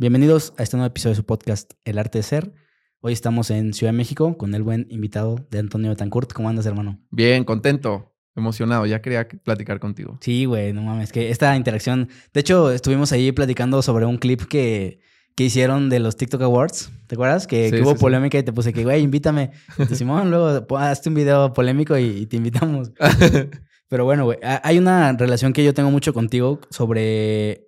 [0.00, 2.54] Bienvenidos a este nuevo episodio de su podcast El Arte de Ser.
[3.00, 6.32] Hoy estamos en Ciudad de México con el buen invitado de Antonio Betancourt.
[6.32, 6.98] ¿Cómo andas, hermano?
[7.10, 8.86] Bien, contento, emocionado.
[8.86, 10.16] Ya quería platicar contigo.
[10.22, 12.08] Sí, güey, no mames, que esta interacción...
[12.32, 15.00] De hecho, estuvimos ahí platicando sobre un clip que,
[15.36, 16.90] que hicieron de los TikTok Awards.
[17.06, 17.46] ¿Te acuerdas?
[17.46, 18.00] Que, Sí, que hubo sí, sí.
[18.00, 19.50] polémica y te puse que, güey, invítame.
[19.76, 22.90] Te Simón, luego hazte un video polémico y, y te invitamos.
[23.90, 27.66] Pero bueno, güey, ha- hay una relación que yo tengo mucho contigo sobre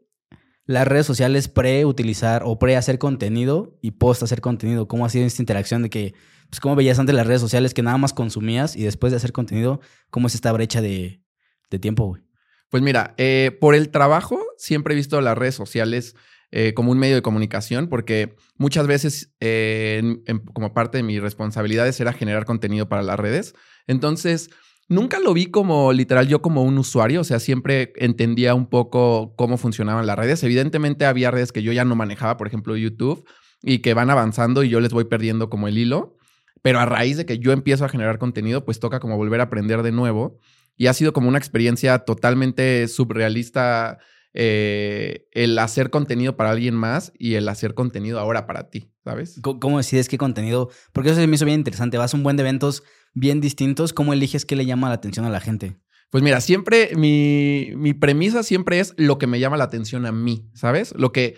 [0.64, 4.86] las redes sociales pre-utilizar o pre-hacer contenido y post-hacer contenido.
[4.88, 6.14] ¿Cómo ha sido esta interacción de que,
[6.50, 9.32] pues, cómo veías antes las redes sociales que nada más consumías y después de hacer
[9.32, 9.80] contenido,
[10.10, 11.20] cómo es esta brecha de,
[11.80, 12.22] tiempo, güey?
[12.68, 16.14] Pues mira, eh, por el trabajo siempre he visto las redes sociales
[16.50, 20.02] eh, como un medio de comunicación porque muchas veces eh,
[20.52, 23.54] como parte de mis responsabilidades era generar contenido para las redes.
[23.86, 24.50] Entonces,
[24.88, 29.34] nunca lo vi como literal yo como un usuario, o sea, siempre entendía un poco
[29.36, 30.42] cómo funcionaban las redes.
[30.42, 33.24] Evidentemente había redes que yo ya no manejaba, por ejemplo YouTube,
[33.62, 36.16] y que van avanzando y yo les voy perdiendo como el hilo.
[36.62, 39.44] Pero a raíz de que yo empiezo a generar contenido, pues toca como volver a
[39.44, 40.38] aprender de nuevo.
[40.76, 43.98] Y ha sido como una experiencia totalmente surrealista
[44.34, 49.40] eh, el hacer contenido para alguien más y el hacer contenido ahora para ti, ¿sabes?
[49.42, 50.70] ¿Cómo, decides qué contenido?
[50.92, 51.98] Porque eso se me hizo bien interesante.
[51.98, 52.82] Vas a un buen de eventos
[53.14, 53.92] bien distintos.
[53.92, 55.76] ¿Cómo eliges qué le llama la atención a la gente?
[56.10, 60.12] Pues mira, siempre mi, mi premisa siempre es lo que me llama la atención a
[60.12, 60.92] mí, ¿sabes?
[60.96, 61.36] Lo que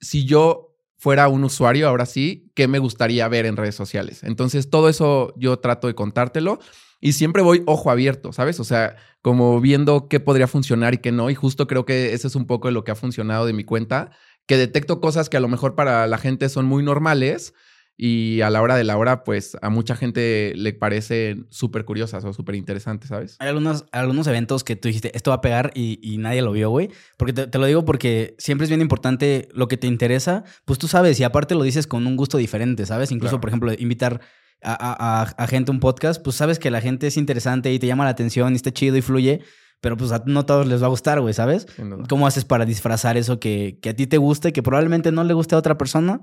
[0.00, 4.22] si yo fuera un usuario, ahora sí, ¿qué me gustaría ver en redes sociales?
[4.22, 6.58] Entonces, todo eso yo trato de contártelo
[7.00, 8.60] y siempre voy ojo abierto, ¿sabes?
[8.60, 11.28] O sea, como viendo qué podría funcionar y qué no.
[11.28, 13.64] Y justo creo que ese es un poco de lo que ha funcionado de mi
[13.64, 14.10] cuenta,
[14.46, 17.52] que detecto cosas que a lo mejor para la gente son muy normales
[17.96, 22.24] y a la hora de la hora, pues a mucha gente le parecen súper curiosas
[22.24, 23.36] o súper interesantes, ¿sabes?
[23.38, 26.50] Hay algunos, algunos eventos que tú dijiste, esto va a pegar y, y nadie lo
[26.52, 26.90] vio, güey.
[27.16, 30.78] Porque te, te lo digo porque siempre es bien importante lo que te interesa, pues
[30.80, 33.12] tú sabes, y aparte lo dices con un gusto diferente, ¿sabes?
[33.12, 33.40] Incluso, Claro.
[33.42, 34.20] por ejemplo, invitar
[34.62, 37.72] a, a- a- a gente a un podcast, pues sabes que la gente es interesante
[37.72, 39.40] y te llama la atención y está chido y fluye,
[39.80, 41.66] pero pues a no todos les va a gustar, güey, ¿sabes?
[42.08, 45.34] ¿Cómo haces para disfrazar eso que, que a ti te guste, que probablemente no le
[45.34, 46.22] guste a otra persona?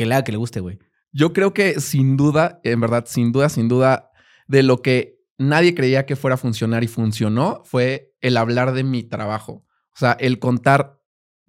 [0.00, 0.78] Que le haga que le guste, güey.
[1.12, 4.12] Yo creo que sin duda, en verdad, sin duda, sin duda,
[4.48, 8.82] de lo que nadie creía que fuera a funcionar y funcionó fue el hablar de
[8.82, 9.66] mi trabajo.
[9.92, 10.98] O sea, el contar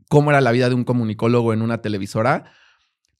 [0.10, 2.52] cómo era la vida de un comunicólogo en una televisora.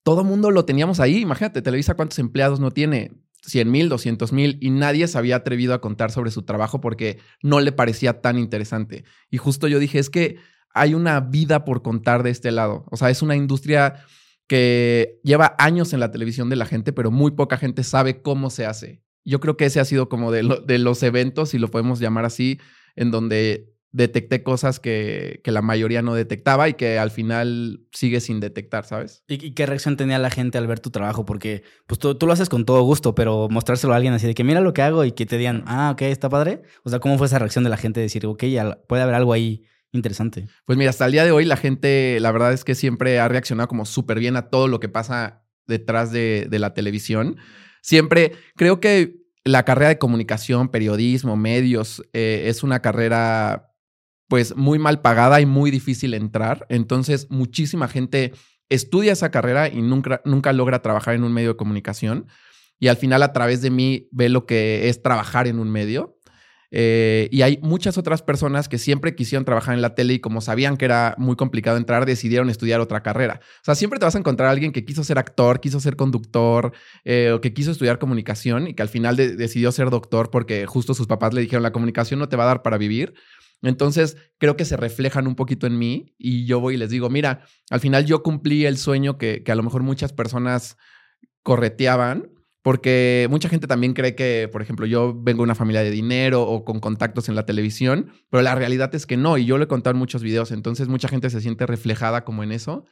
[0.04, 1.20] Todo mundo lo teníamos ahí.
[1.20, 3.14] Imagínate, Televisa cuántos empleados no tiene.
[3.44, 7.20] 100 mil, 200 mil, y nadie se había atrevido a contar sobre su trabajo porque
[7.42, 9.06] no le parecía tan interesante.
[9.30, 10.40] Y justo yo dije, es que
[10.74, 12.84] hay una vida por contar de este lado.
[12.92, 14.06] O sea, es una industria
[14.52, 18.50] que lleva años en la televisión de la gente, pero muy poca gente sabe cómo
[18.50, 19.02] se hace.
[19.24, 22.26] Yo creo que ese ha sido como de, de los eventos, si lo podemos llamar
[22.26, 22.60] así,
[22.98, 28.20] en donde detecté cosas que, que la mayoría no detectaba y que al final sigue
[28.20, 29.24] sin detectar, ¿sabes?
[29.30, 31.24] ¿Y, qué reacción tenía la gente al ver tu trabajo?
[31.24, 34.44] Porque pues tú, lo haces con todo gusto, pero mostrárselo a alguien así de que
[34.44, 36.64] mira lo que hago y que te digan, ah, ok, está padre.
[36.84, 38.44] O sea, ¿cómo fue esa reacción de la gente de decir, ok,
[38.86, 39.64] puede haber algo ahí
[39.94, 40.48] interesante?
[40.66, 43.28] Pues mira, hasta el día de hoy la gente, la verdad es que siempre ha
[43.28, 47.38] reaccionado como súper bien a todo lo que pasa detrás de, la televisión.
[47.82, 53.72] Siempre creo que la carrera de comunicación, periodismo, medios, eh, es una carrera
[54.28, 56.66] pues muy mal pagada y muy difícil entrar.
[56.70, 58.34] Entonces, muchísima gente
[58.70, 62.28] estudia esa carrera y nunca, nunca logra trabajar en un medio de comunicación.
[62.80, 66.18] Y al final, a través de mí, ve lo que es trabajar en un medio.
[66.74, 70.40] Eh, y hay muchas otras personas que siempre quisieron trabajar en la tele y como
[70.40, 73.42] sabían que era muy complicado entrar, decidieron estudiar otra carrera.
[73.44, 75.98] O sea, siempre te vas a encontrar a alguien que quiso ser actor, quiso ser
[75.98, 76.72] conductor
[77.04, 80.66] eh, o que quiso estudiar comunicación y que al final de- decidió ser doctor porque
[80.66, 83.14] justo sus papás le dijeron la comunicación no te va a dar para vivir.
[83.64, 87.10] Entonces, creo que se reflejan un poquito en mí y yo voy y les digo,
[87.10, 90.78] mira, al final yo cumplí el sueño que a lo mejor muchas personas
[91.44, 92.30] correteaban,
[92.62, 96.44] porque mucha gente también cree que, por ejemplo, yo vengo de una familia de dinero
[96.44, 99.64] o con contactos en la televisión, pero la realidad es que no, y yo lo
[99.64, 102.86] he contado en muchos videos, entonces mucha gente se siente reflejada como en eso.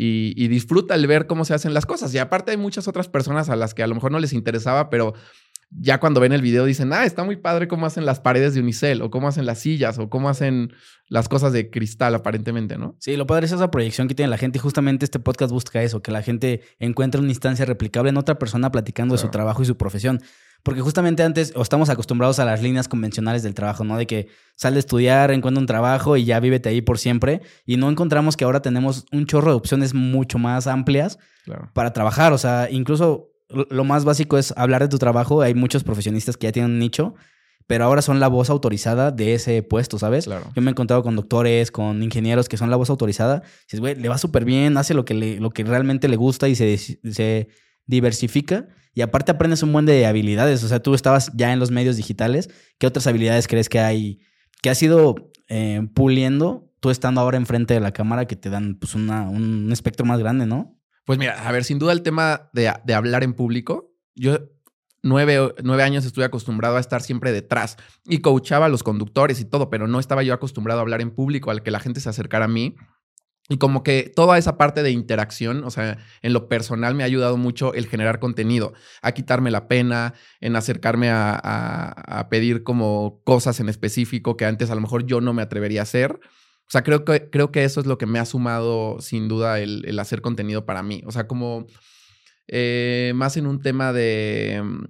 [0.00, 2.14] Y, y disfruta el ver cómo se hacen las cosas.
[2.14, 4.90] Y aparte hay muchas otras personas a las que a lo mejor no les interesaba,
[4.90, 5.14] pero
[5.70, 8.60] ya cuando ven el video dicen, ah, está muy padre cómo hacen las paredes de
[8.60, 10.72] unicel, o cómo hacen las sillas, o cómo hacen
[11.08, 12.96] las cosas de cristal, aparentemente, ¿no?
[12.98, 15.82] Sí, lo padre es esa proyección que tiene la gente y justamente este podcast busca
[15.82, 19.62] eso, que la gente encuentre una instancia replicable en otra persona platicando de su trabajo
[19.62, 20.20] y su profesión.
[20.64, 23.96] Porque justamente antes o estamos acostumbrados a las líneas convencionales del trabajo, ¿no?
[23.96, 24.26] De que
[24.56, 27.42] sale a estudiar, encuentra un trabajo y ya vívete ahí por siempre.
[27.64, 31.70] Y no encontramos que ahora tenemos un chorro de opciones mucho más amplias Claro.
[31.74, 32.32] para trabajar.
[32.32, 35.42] O sea, incluso lo más básico es hablar de tu trabajo.
[35.42, 37.14] Hay muchos profesionistas que ya tienen un nicho,
[37.66, 40.26] pero ahora son la voz autorizada de ese puesto, ¿sabes?
[40.26, 40.50] Claro.
[40.54, 43.42] Yo me he encontrado con doctores, con ingenieros que son la voz autorizada.
[43.62, 46.48] Dices, güey, le va súper bien, hace lo que, le, lo que realmente le gusta
[46.48, 47.48] y se, se
[47.86, 48.68] diversifica.
[48.94, 50.64] Y aparte aprendes un buen de habilidades.
[50.64, 52.50] O sea, tú estabas ya en los medios digitales.
[52.78, 54.20] ¿Qué otras habilidades crees que hay,
[54.62, 55.14] que has ido
[55.48, 59.70] eh, puliendo tú estando ahora enfrente de la cámara que te dan pues una, un
[59.72, 60.77] espectro más grande, ¿no?
[61.08, 64.40] Pues mira, a ver, sin duda el tema de, de hablar en público, yo
[65.02, 69.46] nueve, nueve, años estuve acostumbrado a estar siempre detrás y coachaba a los conductores y
[69.46, 72.10] todo, pero no estaba yo acostumbrado a hablar en público, al que la gente se
[72.10, 72.76] acercara a mí.
[73.48, 77.06] Y como que toda esa parte de interacción, o sea, en lo personal me ha
[77.06, 80.12] ayudado mucho el generar contenido, a quitarme la pena,
[80.42, 85.06] en acercarme a, a, a pedir como cosas en específico que antes a lo mejor
[85.06, 86.20] yo no me atrevería a hacer.
[86.68, 89.58] O sea, creo que, creo que eso es lo que me ha sumado sin duda
[89.58, 91.02] el, el hacer contenido para mí.
[91.06, 91.66] O sea, como
[92.46, 94.84] eh, más en un tema de, mm,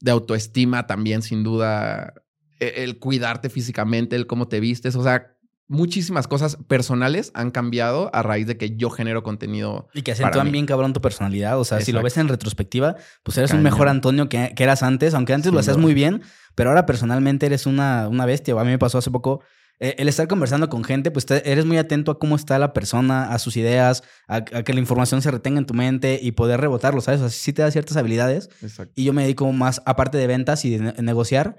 [0.00, 2.14] de autoestima también, sin duda,
[2.60, 5.36] e, el, cuidarte físicamente, el cómo te vistes, o sea,
[5.68, 9.88] muchísimas cosas personales han cambiado a raíz de que yo genero contenido.
[9.94, 11.58] Y que acentúan bien cabrón tu personalidad.
[11.58, 11.86] O sea, Exacto.
[11.86, 15.32] si lo ves en retrospectiva, pues eres un mejor Antonio que, que, eras antes, aunque
[15.32, 16.22] antes lo hacías muy bien,
[16.54, 18.52] pero ahora personalmente eres una, una bestia.
[18.54, 19.42] A mí me pasó hace poco
[19.82, 22.72] eh, el estar conversando con gente, pues te, eres muy atento a cómo está la
[22.72, 26.30] persona, a sus ideas, a, a, que la información se retenga en tu mente y
[26.30, 27.20] poder rebotarlo, ¿sabes?
[27.20, 28.48] O sea, sí te da ciertas habilidades.
[28.62, 28.92] Exacto.
[28.94, 31.56] Y yo me dedico más, aparte de ventas y de ne negociar.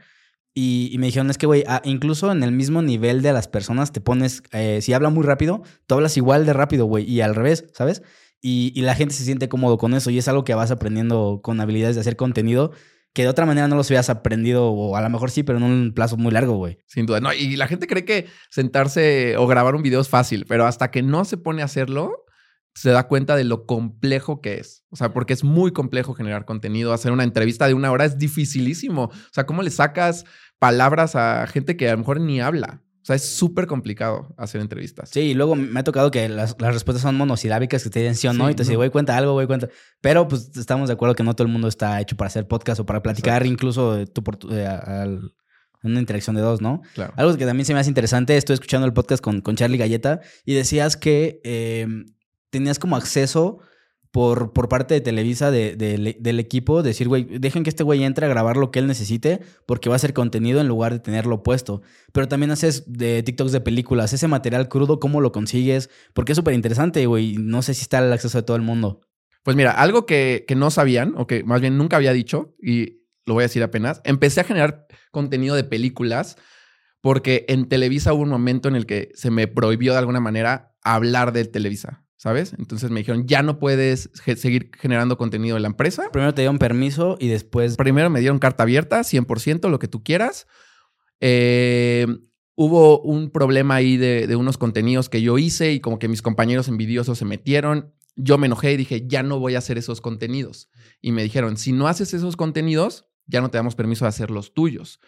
[0.54, 3.92] Y, y, me dijeron, es que, güey, incluso en el mismo nivel de las personas
[3.92, 7.36] te pones, eh, si habla muy rápido, tú hablas igual de rápido, güey, y al
[7.36, 8.04] revés, ¿sabes?
[8.42, 11.42] Y, y la gente se siente cómodo con eso y es algo que vas aprendiendo
[11.44, 12.72] con habilidades de hacer contenido
[13.14, 15.64] que de otra manera no los hubieras aprendido, o a lo mejor sí, pero en
[15.64, 16.80] un plazo muy largo, güey.
[16.88, 17.20] Sin duda.
[17.20, 20.90] No, y la gente cree que sentarse o grabar un video es fácil, pero hasta
[20.90, 22.26] que no se pone a hacerlo,
[22.76, 24.84] se da cuenta de lo complejo que es.
[24.90, 26.92] O sea, porque es muy complejo generar contenido.
[26.92, 29.04] Hacer una entrevista de una hora es dificilísimo.
[29.04, 30.26] O sea, ¿cómo le sacas
[30.58, 32.82] palabras a gente que a lo mejor ni habla?
[33.04, 35.10] O sea, es súper complicado hacer entrevistas.
[35.10, 38.16] Sí, y luego me ha tocado que las, las respuestas son monosilábicas, que te dicen
[38.16, 39.68] sí o no, sí, y te dicen, güey, cuenta algo, güey, cuenta.
[40.00, 42.80] Pero pues estamos de acuerdo que no todo el mundo está hecho para hacer podcast
[42.80, 43.54] o para platicar, Exacto.
[43.54, 45.34] incluso de tu, de, al,
[45.84, 46.82] una interacción de dos, ¿no?
[46.94, 47.14] Claro.
[47.18, 50.22] Algo que también se me hace interesante, estoy escuchando el podcast con, con Charlie Galleta
[50.46, 51.86] y decías que eh,
[52.52, 53.60] tenías como acceso
[54.14, 58.04] por, por parte de Televisa, de, de, del equipo, decir, güey, dejen que este güey
[58.04, 61.00] entre a grabar lo que él necesite porque va a ser contenido en lugar de
[61.00, 61.82] tenerlo puesto.
[62.12, 65.90] Pero también haces de TikToks de películas, ese material crudo, ¿cómo lo consigues?
[66.14, 67.38] Porque es súper interesante, güey.
[67.38, 69.02] No sé si está al acceso de todo el mundo.
[69.42, 73.02] Pues mira, algo que, que no sabían, o que más bien nunca había dicho, y
[73.26, 76.38] lo voy a decir apenas, empecé a generar contenido de películas
[77.02, 80.76] porque en Televisa hubo un momento en el que se me prohibió de alguna manera
[80.84, 82.04] hablar de Televisa.
[82.24, 82.56] ¿Sabes?
[82.58, 86.10] Entonces me dijeron, ya no puedes ge seguir generando contenido de la empresa.
[86.10, 87.76] Primero te dieron permiso y después...
[87.76, 90.48] Primero me dieron carta abierta, 100%, lo que tú quieras.
[91.20, 92.08] Eh,
[92.56, 96.22] hubo un problema ahí de, de, unos contenidos que yo hice y como que mis
[96.22, 97.94] compañeros envidiosos se metieron.
[98.16, 100.70] Yo me enojé y dije, ya no voy a hacer esos contenidos.
[101.02, 104.32] Y me dijeron, si no haces esos contenidos, ya no te damos permiso de hacer
[104.32, 105.02] los tuyos.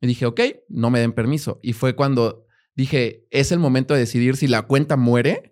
[0.00, 0.40] Y dije, ok,
[0.70, 1.60] no me den permiso.
[1.62, 5.51] Y fue cuando dije, es el momento de decidir si la cuenta muere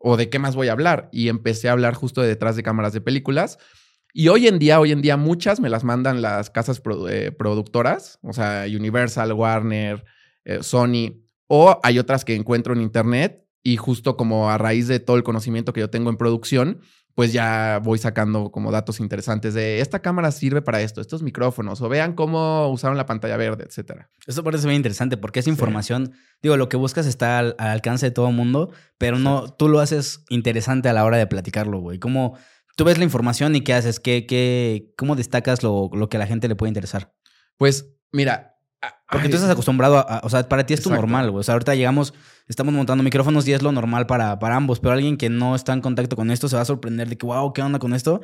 [0.00, 1.08] o de qué más voy a hablar.
[1.12, 3.58] Y empecé a hablar justo de detrás de cámaras de películas.
[4.12, 8.18] Y hoy en día, hoy en día muchas me las mandan las casas eh, productoras,
[8.22, 10.04] o sea, Universal, Warner,
[10.44, 14.98] eh, Sony, o hay otras que encuentro en internet y justo como a raíz de
[14.98, 16.80] todo el conocimiento que yo tengo en producción,
[17.14, 21.80] pues ya voy sacando como datos interesantes de esta cámara sirve para esto, estos micrófonos,
[21.80, 24.10] o vean cómo usaron la pantalla verde, etcétera.
[24.26, 26.20] Eso parece muy interesante porque esa información, sí.
[26.42, 29.68] digo, lo que buscas está al, al, alcance de todo el mundo, pero no, tú
[29.68, 31.98] lo haces interesante a la hora de platicarlo, güey.
[31.98, 32.36] ¿Cómo
[32.76, 34.00] tú ves la información y qué haces?
[34.00, 37.12] ¿Qué, qué, ¿Cómo destacas lo, lo que a la gente le puede interesar?
[37.58, 38.49] Pues mira,
[39.10, 41.40] porque Ay, tú estás acostumbrado a, a, o sea, para ti es tu normal, güey.
[41.40, 42.14] O sea, ahorita llegamos,
[42.48, 45.72] estamos montando micrófonos y es lo normal para, para ambos, pero alguien que no está
[45.72, 48.22] en contacto con esto se va a sorprender de que, wow, ¿qué onda con esto?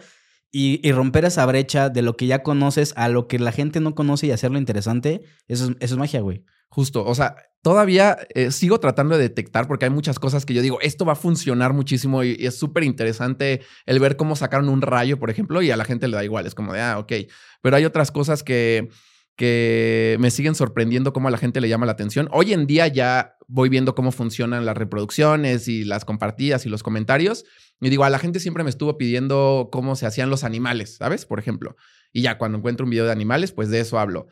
[0.53, 3.81] Y, y, romper esa brecha de lo que ya conoces a lo que la gente
[3.81, 6.45] no conoce y hacerlo interesante, eso es, eso es magia, güey.
[6.69, 10.63] Justo, o sea, todavía eh, sigo tratando de detectar porque hay muchas cosas que yo
[10.63, 14.69] digo, esto va a funcionar muchísimo y, y es súper interesante el ver cómo sacaron
[14.69, 16.99] un rayo, por ejemplo, y a la gente le da igual, es como de, ah,
[16.99, 17.13] ok,
[17.61, 18.89] pero hay otras cosas que
[19.37, 22.29] que me siguen sorprendiendo cómo a la gente le llama la atención.
[22.33, 26.83] Hoy en día ya voy viendo cómo funcionan las reproducciones y las compartidas y los
[26.83, 27.45] comentarios.
[27.81, 31.27] Y digo, a la gente siempre me estuvo pidiendo cómo se hacían los animales, ¿sabes?
[31.27, 31.77] Por ejemplo.
[32.13, 34.27] Y ya cuando encuentro un video de animales, pues de eso hablo.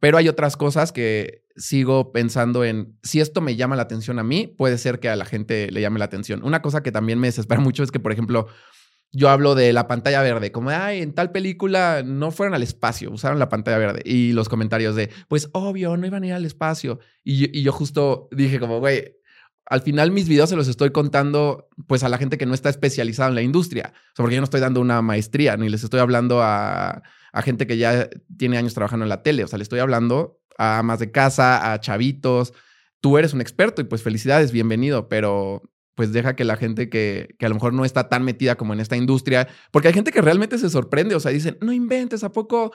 [0.00, 4.24] Pero hay otras cosas que sigo pensando en, si esto me llama la atención a
[4.24, 6.42] mí, puede ser que a la gente le llame la atención.
[6.44, 8.48] Una cosa que también me desespera mucho es que, por ejemplo,
[9.12, 13.10] yo hablo de la pantalla verde, como, ay, en tal película no fueron al espacio,
[13.10, 14.02] usaron la pantalla verde.
[14.04, 16.98] Y los comentarios de, pues obvio, no iban a ir al espacio.
[17.24, 19.16] Y yo, y yo justo dije como, güey,
[19.66, 22.68] al final mis videos se los estoy contando pues a la gente que no está
[22.68, 23.92] especializada en la industria.
[23.94, 27.42] O sea, porque yo no estoy dando una maestría, ni les estoy hablando a, a
[27.42, 29.44] gente que ya tiene años trabajando en la tele.
[29.44, 32.52] O sea, le estoy hablando a más de casa, a chavitos.
[33.00, 35.62] Tú eres un experto y pues felicidades, bienvenido, pero
[35.98, 38.72] pues deja que la gente que, que, a lo mejor no está tan metida como
[38.72, 42.22] en esta industria, porque hay gente que realmente se sorprende, o sea, dicen, no inventes,
[42.22, 42.72] ¿a poco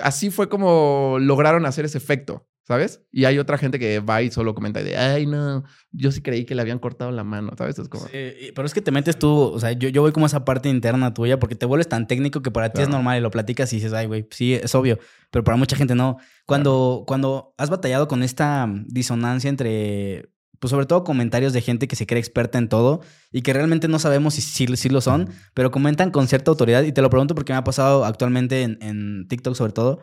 [0.00, 2.46] así fue como lograron hacer ese efecto?
[2.62, 3.02] ¿Sabes?
[3.10, 6.44] Y hay otra gente que va y solo comenta de, ay, no, yo sí creí
[6.44, 7.76] que le habían cortado la mano, ¿sabes?
[7.76, 8.06] Es como...
[8.06, 10.44] Sí, pero es que te metes tú, o sea, yo, yo voy como a esa
[10.44, 13.32] parte interna tuya porque te vuelves tan técnico que para ti es normal y lo
[13.32, 15.00] platicas y dices, ay, güey, sí, es obvio,
[15.32, 16.18] pero para mucha gente no.
[16.46, 17.04] Cuando, claro.
[17.06, 20.30] cuando has batallado con esta disonancia entre
[20.64, 23.86] pues sobre todo comentarios de gente que se cree experta en todo y que realmente
[23.86, 26.84] no sabemos si si, lo son, pero comentan con cierta autoridad.
[26.84, 30.00] Y te lo pregunto porque me ha pasado actualmente en, en TikTok sobre todo,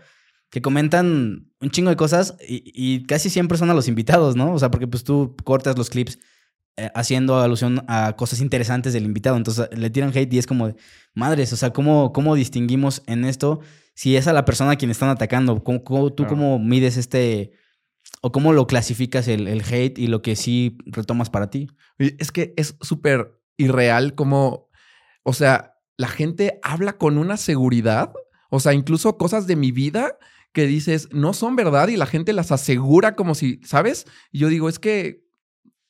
[0.52, 4.54] que comentan un chingo de cosas y, y, casi siempre son a los invitados, ¿no?
[4.54, 6.20] O sea, porque pues tú cortas los clips
[6.78, 10.76] eh, haciendo alusión a cosas interesantes del invitado, entonces le tiran hate y es como,
[11.16, 13.62] madres, o sea, ¿cómo, cómo distinguimos en esto
[13.96, 15.64] si es a la persona a quien están atacando?
[15.64, 17.54] ¿Cómo, cómo, ¿Tú cómo mides este
[18.22, 21.68] ¿O cómo lo clasificas el, el, hate y lo que sí retomas para ti?
[21.98, 24.70] Es que es súper irreal como,
[25.24, 28.14] o sea, la gente habla con una seguridad,
[28.50, 30.18] o sea, incluso cosas de mi vida
[30.54, 34.06] que dices no son verdad y la gente las asegura como si, ¿sabes?
[34.32, 35.26] Y yo digo, es que,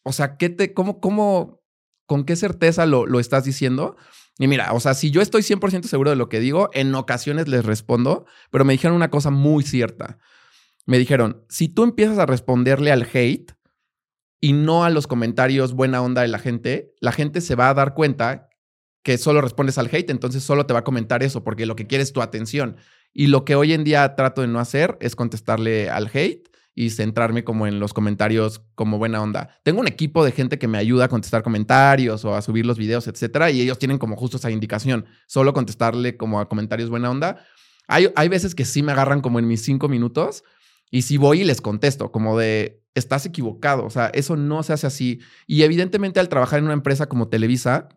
[0.03, 1.61] o sea, ¿qué te, cómo, cómo,
[2.05, 3.97] con qué certeza lo, lo estás diciendo?
[4.37, 7.47] Y mira, o sea, si yo estoy 100% seguro de lo que digo, en ocasiones
[7.47, 10.17] les respondo, pero me dijeron una cosa muy cierta
[10.85, 13.53] me dijeron, si tú empiezas a responderle al hate
[14.39, 17.73] y no a los comentarios buena onda de la gente, la gente se va a
[17.73, 18.49] dar cuenta
[19.03, 21.87] que solo respondes al hate, entonces solo te va a comentar eso, porque lo que
[21.87, 22.77] quiere es tu atención.
[23.13, 26.91] Y lo que hoy en día trato de no hacer es contestarle al hate y
[26.91, 29.59] centrarme como en los comentarios como buena onda.
[29.63, 32.77] Tengo un equipo de gente que me ayuda a contestar comentarios o a subir los
[32.77, 37.09] videos, etcétera, y ellos tienen como justo esa indicación, solo contestarle como a comentarios buena
[37.09, 37.43] onda.
[37.87, 40.43] Hay, hay veces que sí me agarran como en mis cinco minutos,
[40.91, 44.73] y si voy y les contesto, como de, estás equivocado, o sea, eso no se
[44.73, 45.21] hace así.
[45.47, 47.87] Y evidentemente al trabajar en una empresa como Televisa,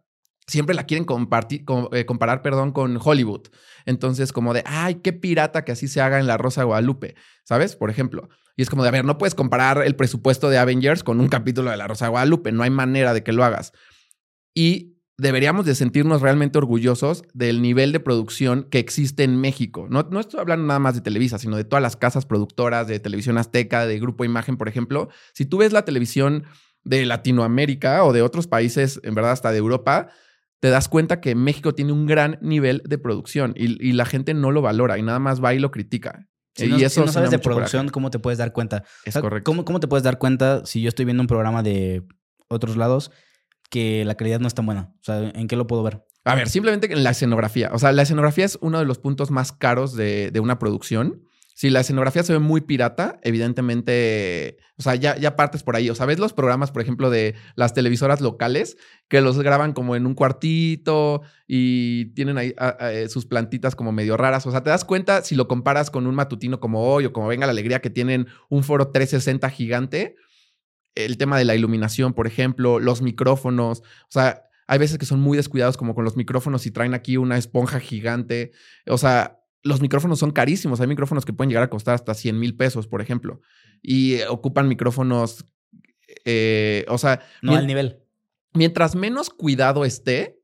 [0.47, 3.49] siempre la quieren compartir, eh, comparar perdón, con Hollywood.
[3.85, 7.77] Entonces, como de, ay, qué pirata que así se haga en La Rosa Guadalupe, ¿sabes?
[7.77, 8.29] Por ejemplo.
[8.57, 11.29] Y es como de, a ver, no puedes comparar el presupuesto de Avengers con un
[11.29, 13.73] capítulo de La Rosa Guadalupe, no hay manera de que lo hagas.
[14.55, 19.87] Y deberíamos de sentirnos realmente orgullosos del nivel de producción que existe en México.
[19.89, 22.99] No, no estoy hablando nada más de Televisa, sino de todas las casas productoras, de
[22.99, 25.09] Televisión Azteca, de Grupo Imagen, por ejemplo.
[25.33, 26.45] Si tú ves la televisión
[26.83, 30.09] de Latinoamérica o de otros países, en verdad hasta de Europa,
[30.61, 34.35] te das cuenta que México tiene un gran nivel de producción y, y la gente
[34.35, 36.29] no lo valora y nada más va y lo critica.
[36.57, 37.93] Si no, y eso si no sabes de producción, coraje.
[37.93, 38.85] ¿cómo te puedes dar cuenta?
[39.05, 39.51] Es o sea, correcto.
[39.51, 42.05] ¿cómo, ¿Cómo te puedes dar cuenta si yo estoy viendo un programa de
[42.49, 43.11] otros lados
[43.71, 44.93] que la calidad no es tan buena?
[45.01, 46.05] O sea, ¿en qué lo puedo ver?
[46.25, 47.71] A ver, simplemente en la escenografía.
[47.73, 51.23] O sea, la escenografía es uno de los puntos más caros de, de una producción.
[51.57, 55.89] Si la escenografía se ve muy pirata, evidentemente, o sea, ya, ya partes por ahí.
[55.89, 59.95] O sea, ves los programas, por ejemplo, de las televisoras locales, que los graban como
[59.95, 64.47] en un cuartito y tienen ahí a, sus plantitas como medio raras.
[64.47, 67.29] O sea, te das cuenta si lo comparas con un matutino como hoy o como
[67.29, 70.17] Venga la Alegría, que tienen un foro 360 gigante
[70.95, 75.21] el tema de la iluminación, por ejemplo, los micrófonos, o sea, hay veces que son
[75.21, 78.53] muy descuidados como con los micrófonos y traen aquí una esponja gigante,
[78.87, 82.39] o sea, los micrófonos son carísimos, hay micrófonos que pueden llegar a costar hasta 100
[82.39, 83.41] mil pesos, por ejemplo,
[83.83, 85.47] y ocupan micrófonos,
[86.25, 87.21] eh, o sea...
[87.43, 88.01] No al nivel.
[88.53, 90.41] Mientras menos cuidado esté,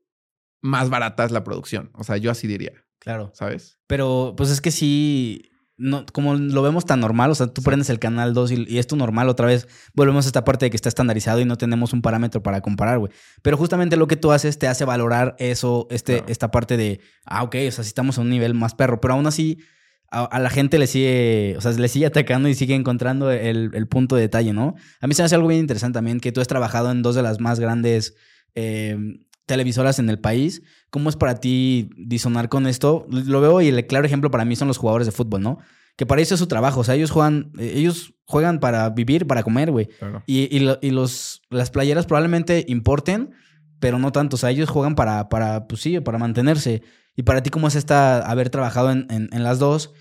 [0.61, 2.83] más barata es la producción, o sea, yo así diría.
[2.99, 3.31] Claro.
[3.33, 3.79] ¿Sabes?
[3.87, 5.50] Pero pues es que sí,
[5.81, 7.65] no, como lo vemos tan normal, o sea, tú sí.
[7.65, 10.65] prendes el canal 2 y, y, es tu normal, otra vez volvemos a esta parte
[10.65, 13.11] de que está estandarizado y no tenemos un parámetro para comparar, güey.
[13.41, 16.31] Pero justamente lo que tú haces te hace valorar eso, este, claro.
[16.31, 19.15] esta parte de, ah, ok, o sea, si estamos a un nivel más perro, pero
[19.15, 19.57] aún así
[20.11, 23.71] a, a, la gente le sigue, o sea, le sigue atacando y sigue encontrando el,
[23.73, 24.75] el, punto de detalle, ¿no?
[24.99, 27.15] A mí se me hace algo bien interesante también que tú has trabajado en dos
[27.15, 28.15] de las más grandes...
[28.53, 28.97] Eh,
[29.45, 30.61] televisoras en el país.
[30.89, 33.05] ¿Cómo es para ti disonar con esto?
[33.09, 35.59] Lo veo y el claro ejemplo para mí son los jugadores de fútbol, ¿no?
[35.97, 36.81] Que para eso es su trabajo.
[36.81, 39.87] O sea, ellos juegan, ellos juegan para vivir, para comer, güey.
[39.87, 40.23] Claro.
[40.25, 43.31] Y, y, lo, y, los, las playeras probablemente importen,
[43.79, 44.35] pero no tanto.
[44.35, 46.81] O sea, ellos juegan para, para pues sí, para mantenerse.
[47.15, 49.93] Y para ti, ¿cómo es esta haber trabajado en, en, en las dos?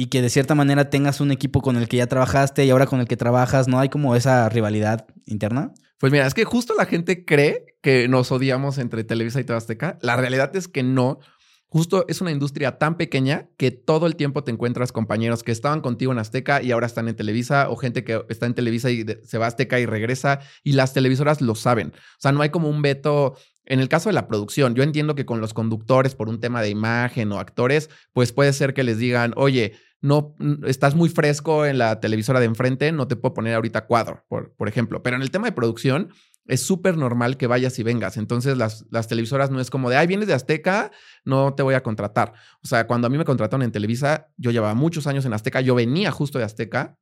[0.00, 2.86] y que de cierta manera tengas un equipo con el que ya trabajaste y ahora
[2.86, 5.74] con el que trabajas, ¿no hay como esa rivalidad interna?
[6.00, 9.58] Pues mira, es que justo la gente cree que nos odiamos entre Televisa y TV
[9.58, 9.98] Azteca.
[10.00, 11.20] La realidad es que no.
[11.66, 15.82] Justo es una industria tan pequeña que todo el tiempo te encuentras compañeros que estaban
[15.82, 19.04] contigo en Azteca y ahora están en Televisa o gente que está en Televisa y
[19.24, 21.88] se va a Azteca y regresa y las televisoras lo saben.
[21.88, 23.36] O sea, no hay como un veto.
[23.66, 26.62] En el caso de la producción, yo entiendo que con los conductores por un tema
[26.62, 30.34] de imagen o actores, pues puede ser que les digan, oye, no
[30.66, 34.54] estás muy fresco en la televisora de enfrente, no te puedo poner ahorita cuadro, por,
[34.54, 35.02] por ejemplo.
[35.02, 36.10] Pero en el tema de producción,
[36.46, 38.16] es súper normal que vayas y vengas.
[38.16, 40.90] Entonces, las, las, televisoras no es como de, ay, vienes de Azteca,
[41.24, 42.32] no te voy a contratar.
[42.62, 45.60] O sea, cuando a mí me contrataron en Televisa, yo llevaba muchos años en Azteca,
[45.60, 46.98] yo venía justo de Azteca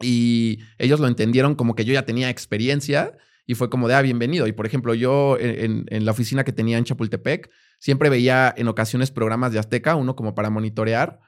[0.00, 3.16] y ellos lo entendieron como que yo ya tenía experiencia
[3.46, 4.46] y fue como de, ah, bienvenido.
[4.46, 8.68] Y por ejemplo, yo en, en la oficina que tenía en Chapultepec, siempre veía en
[8.68, 11.20] ocasiones programas de Azteca, uno como para monitorear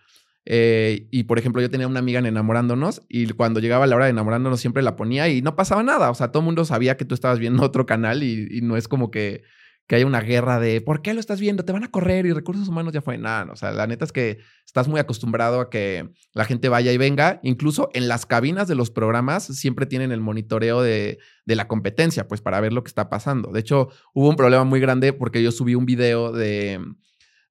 [0.47, 4.07] eh, y por ejemplo, yo tenía una amiga en Enamorándonos y cuando llegaba la hora
[4.07, 6.11] de Enamorándonos siempre la ponía y no pasaba nada.
[6.11, 8.89] O sea, todo el mundo sabía que tú estabas viendo otro canal y, no es
[8.89, 9.43] como que,
[9.87, 11.65] que haya una guerra de ¿por qué lo estás viendo?
[11.65, 13.53] Te van a correr y recursos humanos ya fue nada.
[13.53, 16.97] o sea, la neta es que estás muy acostumbrado a que la gente vaya y
[16.97, 17.41] venga.
[17.43, 22.29] Incluso en las cabinas de los programas siempre tienen el monitoreo de, de la competencia,
[22.29, 23.53] pues para ver lo que está pasando.
[23.53, 26.81] De hecho, hubo un problema muy grande porque yo subí un video de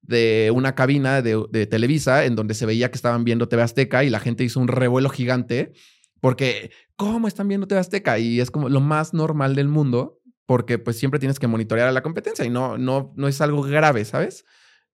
[0.02, 4.10] de una cabina de, Televisa en donde se veía que estaban viendo TV Azteca y
[4.10, 5.72] la gente hizo un revuelo gigante
[6.20, 8.18] porque, ¿cómo están viendo TV Azteca?
[8.18, 11.92] Y es como lo más normal del mundo porque pues siempre tienes que monitorear a
[11.92, 14.44] la competencia y no, no, no es algo grave, ¿sabes?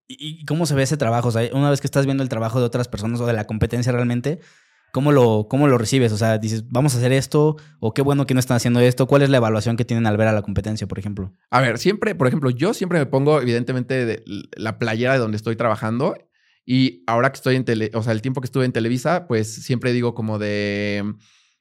[0.09, 1.31] ¿Y cómo se ve ese trabajo?
[1.53, 4.41] Una vez que estás viendo el trabajo de otras personas o de la competencia realmente,
[4.97, 6.11] ¿Cómo lo, ¿Cómo lo recibes?
[6.13, 9.07] O sea, dices, vamos a hacer esto, o qué bueno que no están haciendo esto.
[9.07, 11.35] ¿Cuál es la evaluación que tienen al ver a la competencia, por ejemplo?
[11.51, 14.25] A ver, siempre, por ejemplo, yo siempre me pongo, evidentemente, de
[14.57, 16.17] la playera de donde estoy trabajando.
[16.65, 19.57] Y ahora que estoy en tele, o sea, el tiempo que estuve en Televisa, pues
[19.57, 21.05] siempre digo como de,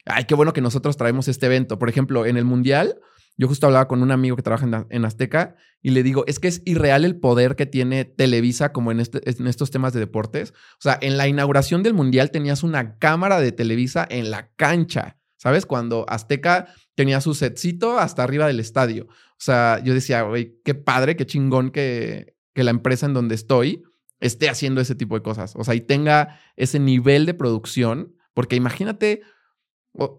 [0.06, 1.78] ay, qué bueno que nosotros traemos este evento.
[1.78, 3.02] Por ejemplo, en el Mundial,
[3.38, 6.48] yo justo hablaba con un amigo que trabaja en, Azteca y le digo, es que
[6.48, 10.54] es irreal el poder que tiene Televisa como en, este, en estos temas de deportes.
[10.74, 15.18] O sea, en la inauguración del Mundial tenías una cámara de Televisa en la cancha,
[15.38, 15.66] ¿sabes?
[15.66, 19.08] Cuando Azteca tenía su setcito hasta arriba del estadio.
[19.10, 23.36] O sea, yo decía, güey, qué padre, qué chingón que, que la empresa en donde
[23.36, 23.84] estoy
[24.22, 25.56] esté haciendo ese tipo de cosas.
[25.56, 29.22] O sea, y tenga ese nivel de producción, porque imagínate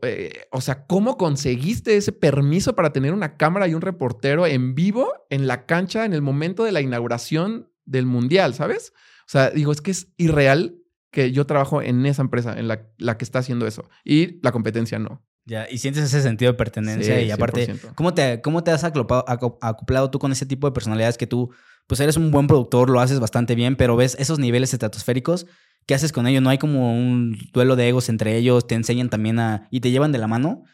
[0.03, 4.75] eh, o, sea, ¿cómo conseguiste ese permiso para tener una cámara y un reportero en
[4.75, 8.93] vivo en la cancha en el momento de la inauguración del Mundial, ¿sabes?
[9.21, 10.77] O sea, digo, es que es irreal
[11.11, 13.89] que yo trabajo en esa empresa, en la, la que está haciendo eso.
[14.05, 15.25] Y la competencia no.
[15.47, 20.11] Ya, y sientes ese sentido de pertenencia y aparte, ¿cómo te, ¿cómo te has acoplado
[20.11, 21.51] tú con ese tipo de personalidades que tú,
[21.87, 25.47] pues eres un buen productor, lo haces bastante bien, pero ves esos niveles estratosféricos
[25.87, 26.43] ¿qué haces con ellos?
[26.43, 28.67] ¿No hay como un duelo de egos entre ellos?
[28.67, 29.69] ¿Te enseñan también a...
[29.71, 30.65] y te llevan de la mano?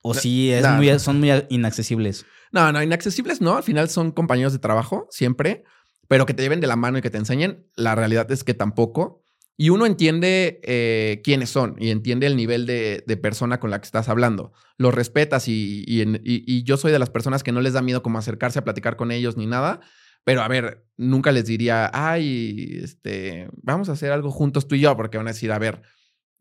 [0.00, 2.24] ¿O sí es muy, son muy inaccesibles?
[2.52, 3.56] No, no, inaccesibles no.
[3.56, 5.64] Al final son compañeros de trabajo, siempre.
[6.06, 8.54] Pero que te lleven de la mano y que te enseñen, la realidad es que
[8.54, 9.22] tampoco.
[9.60, 13.86] Y uno entiende eh, quiénes son y entiende el nivel de, persona con la que
[13.86, 14.52] estás hablando.
[14.76, 18.18] Los respetas y, y, yo soy de las personas que no les da miedo como
[18.18, 19.80] acercarse a platicar con ellos ni nada.
[20.28, 24.80] Pero a ver, nunca les diría, ay, este, vamos a hacer algo juntos tú y
[24.80, 25.80] yo, porque van a decir, a ver,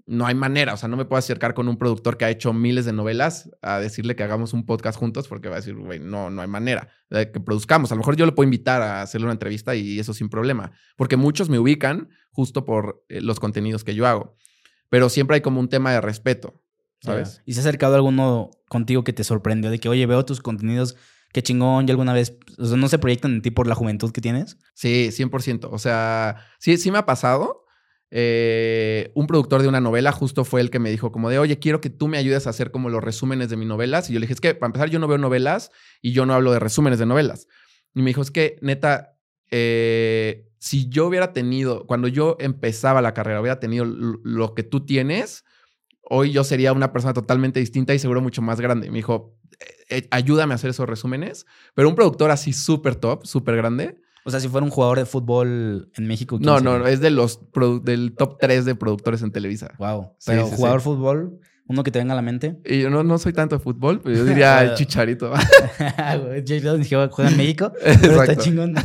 [0.06, 2.52] no hay manera, o sea, no me puedo acercar con un productor que ha hecho
[2.52, 6.02] miles de novelas a decirle que hagamos un podcast juntos porque va a decir, güey,
[6.02, 7.90] no, no hay manera de que produzcamos.
[7.94, 10.74] A lo mejor yo lo puedo invitar a hacerle una entrevista y eso sin problema,
[10.98, 14.36] porque muchos me ubican justo por eh, los contenidos que yo hago,
[14.90, 16.62] pero siempre hay como un tema de respeto,
[17.00, 17.42] ¿sabes?
[17.46, 20.98] ¿Y se ha acercado alguno contigo que te sorprendió de que, oye, veo tus contenidos
[21.38, 24.12] qué chingón, y alguna vez, o sea, no se proyectan en ti por la juventud
[24.12, 24.58] que tienes?
[24.74, 25.70] Sí, 100%.
[25.72, 27.64] O sea, sí, sí me ha pasado.
[28.10, 31.60] Eh, un productor de una novela justo fue el que me dijo como de, oye,
[31.60, 34.10] quiero que tú me ayudes a hacer como los resúmenes de mis novelas.
[34.10, 35.70] Y yo le dije, es que para empezar yo no veo novelas
[36.02, 37.46] y yo no hablo de resúmenes de novelas.
[37.94, 39.20] Y me dijo, es que neta,
[39.52, 44.88] eh, si yo hubiera tenido, cuando yo empezaba la carrera, hubiera tenido lo que tú
[44.88, 45.44] tienes,
[46.10, 48.90] hoy yo sería una persona totalmente distinta y seguro mucho más grande.
[48.90, 51.46] Me dijo, eh, eh, ayúdame a hacer esos resúmenes.
[51.76, 54.00] Pero un productor así súper top, súper grande.
[54.26, 56.38] O sea, si fuera un jugador de fútbol en México.
[56.42, 57.40] No, no, es de los
[57.84, 59.74] del top 3 de productores en Televisa.
[59.80, 60.16] Wow.
[60.26, 62.60] Pero jugador de fútbol, uno que te venga a la mente.
[62.66, 65.32] Y yo no, no soy tanto de fútbol, pero yo diría el chicharito.
[67.10, 67.72] juega en México.
[68.02, 68.76] Pero está chingón.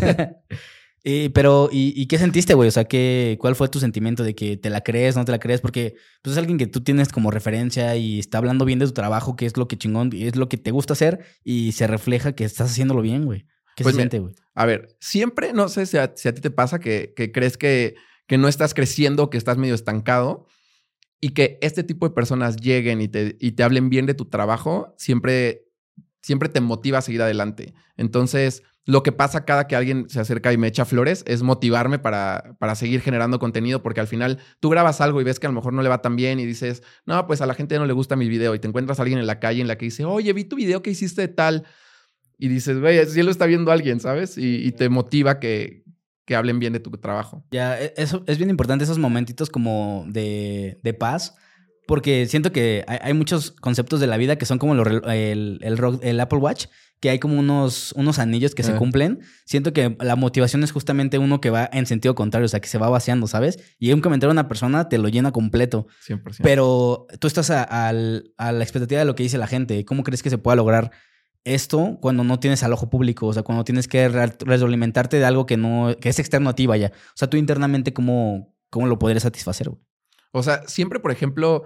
[1.04, 2.68] Pero, ¿y, qué sentiste, güey?
[2.68, 5.40] O sea, ¿qué, ¿cuál fue tu sentimiento de que te la crees, no te la
[5.40, 5.60] crees?
[5.60, 8.92] Porque pues, es alguien que tú tienes como referencia y está hablando bien de tu
[8.92, 12.32] trabajo, que es lo que chingón, es lo que te gusta hacer y se refleja
[12.32, 13.46] que estás haciéndolo bien, güey.
[13.74, 14.34] ¿Qué pues se siente, güey?
[14.54, 17.96] A ver, siempre, no sé si a, ti te pasa que, crees que,
[18.28, 20.46] que no estás creciendo, que estás medio estancado
[21.20, 24.26] y que este tipo de personas lleguen y te, y te hablen bien de tu
[24.26, 25.71] trabajo, siempre
[26.22, 27.74] siempre te motiva a seguir adelante.
[27.96, 31.98] Entonces, lo que pasa cada que alguien se acerca y me echa flores es motivarme
[31.98, 35.50] para, para seguir generando contenido, porque al final tú grabas algo y ves que a
[35.50, 37.86] lo mejor no le va tan bien y dices, no, pues a la gente no
[37.86, 40.04] le gusta mi video y te encuentras alguien en la calle en la que dice,
[40.04, 41.64] oye, vi tu video que hiciste de tal.
[42.38, 44.36] Y dices, güey, si lo está viendo alguien, ¿sabes?
[44.36, 45.84] Y, te motiva que,
[46.24, 47.44] que hablen bien de tu trabajo.
[47.52, 51.36] Ya, e, eso es bien importante, esos momentitos como de, de paz
[51.86, 56.38] porque siento que hay, muchos conceptos de la vida que son como el, el, Apple
[56.38, 56.66] Watch,
[57.00, 59.20] que hay como unos, unos anillos que se cumplen.
[59.44, 62.68] Siento que la motivación es justamente uno que va en sentido contrario, o sea, que
[62.68, 63.58] se va vaciando, ¿sabes?
[63.80, 65.88] Y un comentario de una persona te lo llena completo.
[66.06, 66.36] 100%.
[66.42, 69.84] Pero tú estás a, la expectativa de lo que dice la gente.
[69.84, 70.92] ¿Cómo crees que se pueda lograr
[71.42, 73.26] esto cuando no tienes al ojo público?
[73.26, 76.68] O sea, cuando tienes que retroalimentarte de algo que no, que es externo a ti,
[76.68, 76.92] vaya.
[76.94, 79.72] O sea, tú internamente, ¿cómo, cómo lo podrías satisfacer?
[80.32, 81.64] O sea, siempre, por ejemplo,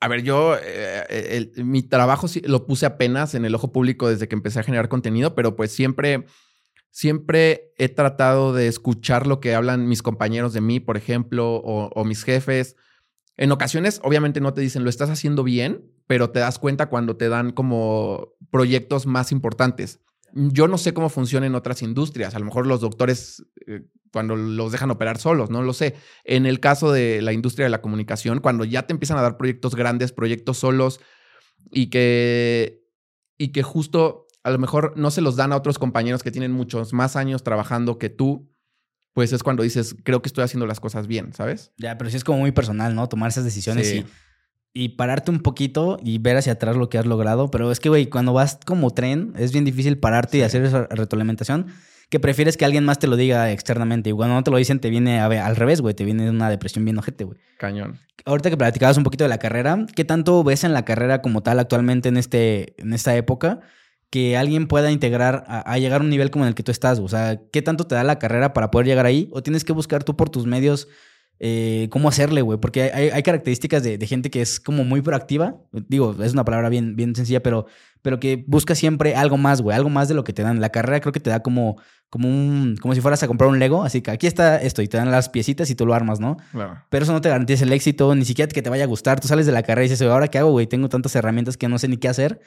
[0.00, 4.34] a ver, yo eh, mi trabajo lo puse apenas en el ojo público desde que
[4.34, 6.26] empecé a generar contenido, pero pues siempre,
[6.90, 12.04] siempre he tratado de escuchar lo que hablan mis compañeros de mí, por ejemplo, o,
[12.04, 12.76] mis jefes.
[13.38, 17.16] En ocasiones, obviamente no te dicen lo estás haciendo bien, pero te das cuenta cuando
[17.16, 20.00] te dan como proyectos más importantes.
[20.36, 22.34] Yo no sé cómo funciona en otras industrias.
[22.34, 25.94] A lo mejor los doctores eh, cuando los dejan operar solos, no lo sé.
[26.24, 29.36] En el caso de la industria de la comunicación, cuando ya te empiezan a dar
[29.36, 31.00] proyectos grandes, proyectos solos
[31.70, 32.84] y que,
[33.36, 36.52] y que justo a lo mejor no se los dan a otros compañeros que tienen
[36.52, 38.48] muchos más años trabajando que tú,
[39.12, 41.72] pues es cuando dices, creo que estoy haciendo las cosas bien, ¿sabes?
[41.78, 43.08] Ya, pero sí es como muy personal, ¿no?
[43.08, 44.06] Tomar esas decisiones y,
[44.76, 47.50] y pararte un poquito y ver hacia atrás lo que has logrado.
[47.50, 50.86] Pero es que, güey, cuando vas como tren, es bien difícil pararte y hacer esa
[50.90, 51.68] retroalimentación
[52.10, 54.10] que prefieres que alguien más te lo diga externamente.
[54.10, 55.94] Y cuando no te lo dicen, te viene a ver, al revés, güey.
[55.94, 57.38] Te viene una depresión bien ojete, güey.
[57.56, 57.98] Cañón.
[58.26, 61.42] Ahorita que platicabas un poquito de la carrera, ¿qué tanto ves en la carrera como
[61.42, 63.60] tal actualmente en, este, en esta época?
[64.10, 67.00] que alguien pueda integrar a, llegar a un nivel como en el que tú estás.
[67.00, 69.28] O sea, ¿qué tanto te da la carrera para poder llegar ahí?
[69.32, 70.86] ¿O tienes que buscar tú por tus medios
[71.38, 72.58] eh, cómo hacerle, güey?
[72.58, 75.56] Porque hay, características de, de, gente que es como muy proactiva.
[75.72, 77.66] Digo, es una palabra bien, bien sencilla, pero
[78.06, 80.60] pero que busca siempre algo más, güey, algo más de lo que te dan.
[80.60, 81.76] La carrera creo que te da como,
[82.08, 84.86] como un, como si fueras a comprar un Lego, así que aquí está esto y
[84.86, 86.36] te dan las piecitas y tú lo armas, ¿no?
[86.52, 86.84] Claro.
[86.88, 89.18] Pero eso no te garantiza el éxito, ni siquiera que te vaya a gustar.
[89.18, 90.68] Tú sales de la carrera y dices, ¿ahora qué hago, güey?
[90.68, 92.40] Tengo tantas herramientas que no sé ni qué hacer.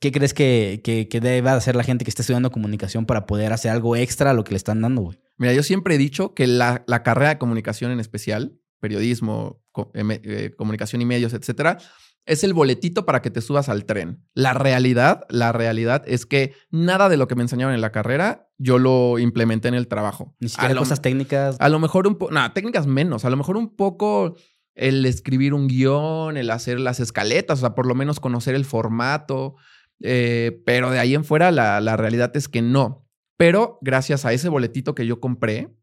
[0.00, 3.70] ¿Qué crees que, que, debe hacer la gente que está estudiando comunicación para poder hacer
[3.70, 5.18] algo extra a lo que le están dando, güey?
[5.36, 10.20] Mira, yo siempre he dicho que la, la carrera de comunicación en especial, periodismo, eh,
[10.24, 11.76] eh, comunicación y medios, etcétera,
[12.24, 14.24] es el boletito para que te subas al tren.
[14.34, 18.48] La realidad, la realidad es que nada de lo que me enseñaron en la carrera
[18.56, 20.34] yo lo implementé en el trabajo.
[20.38, 21.56] Ni siquiera cosas técnicas.
[21.58, 24.36] A lo mejor un poco, no, técnicas menos, a lo mejor un poco
[24.74, 28.64] el escribir un guion, el hacer las escaletas, o sea, por lo menos conocer el
[28.64, 29.56] formato,
[30.02, 33.06] eh, pero de ahí en fuera la, la realidad es que no.
[33.36, 35.74] Pero gracias a ese boletito que yo compré,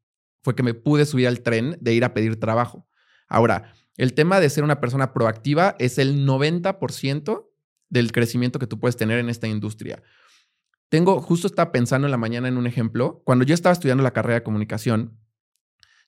[0.43, 2.87] fue que me pude subir al tren de ir a pedir trabajo.
[3.27, 7.49] Ahora, el tema de ser una persona proactiva es el 90%
[7.89, 10.01] del crecimiento que tú puedes tener en esta industria.
[10.89, 13.21] Tengo, justo estaba pensando en la mañana en un ejemplo.
[13.25, 15.19] Cuando yo estaba estudiando la carrera de comunicación,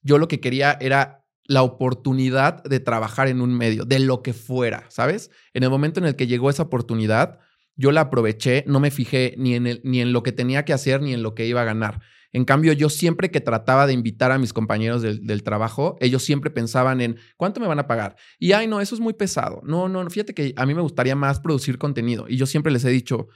[0.01, 4.33] yo lo que quería era la oportunidad de trabajar en un medio, de lo que
[4.33, 5.31] fuera, ¿sabes?
[5.53, 7.39] En el momento en el que llegó esa oportunidad,
[7.79, 11.01] yo la aproveché, no me fijé ni en, ni en lo que tenía que hacer
[11.01, 12.01] ni en lo que iba a ganar.
[12.33, 16.51] En cambio, yo siempre que trataba de invitar a mis compañeros del, trabajo, ellos siempre
[16.51, 18.17] pensaban en cuánto me van a pagar.
[18.37, 19.61] Y ay, no, eso es muy pesado.
[19.63, 22.25] No, no, fíjate que a mí me gustaría más producir contenido.
[22.27, 23.29] Y yo siempre les he dicho,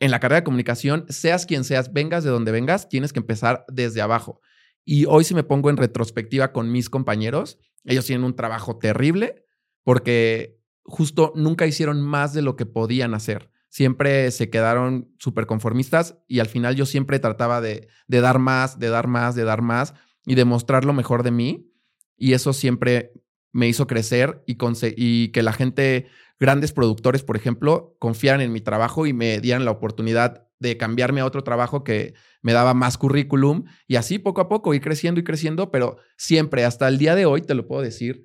[0.00, 3.64] en la carrera de comunicación, seas quien seas, vengas de donde vengas, tienes que empezar
[3.68, 4.40] desde abajo.
[4.84, 9.46] Y hoy si me pongo en retrospectiva con mis compañeros, ellos tienen un trabajo terrible
[9.84, 16.16] porque justo nunca hicieron más de lo que podían hacer siempre se quedaron súper conformistas
[16.26, 19.92] y al final yo siempre trataba de, dar más, de dar más, de dar más
[20.24, 21.74] y demostrar lo mejor de mí.
[22.16, 23.12] Y eso siempre
[23.52, 24.56] me hizo crecer y,
[24.96, 26.06] y que la gente,
[26.40, 31.20] grandes productores, por ejemplo, confiaran en mi trabajo y me dieran la oportunidad de cambiarme
[31.20, 35.20] a otro trabajo que me daba más currículum y así poco a poco ir creciendo
[35.20, 38.24] y creciendo, pero siempre hasta el día de hoy, te lo puedo decir,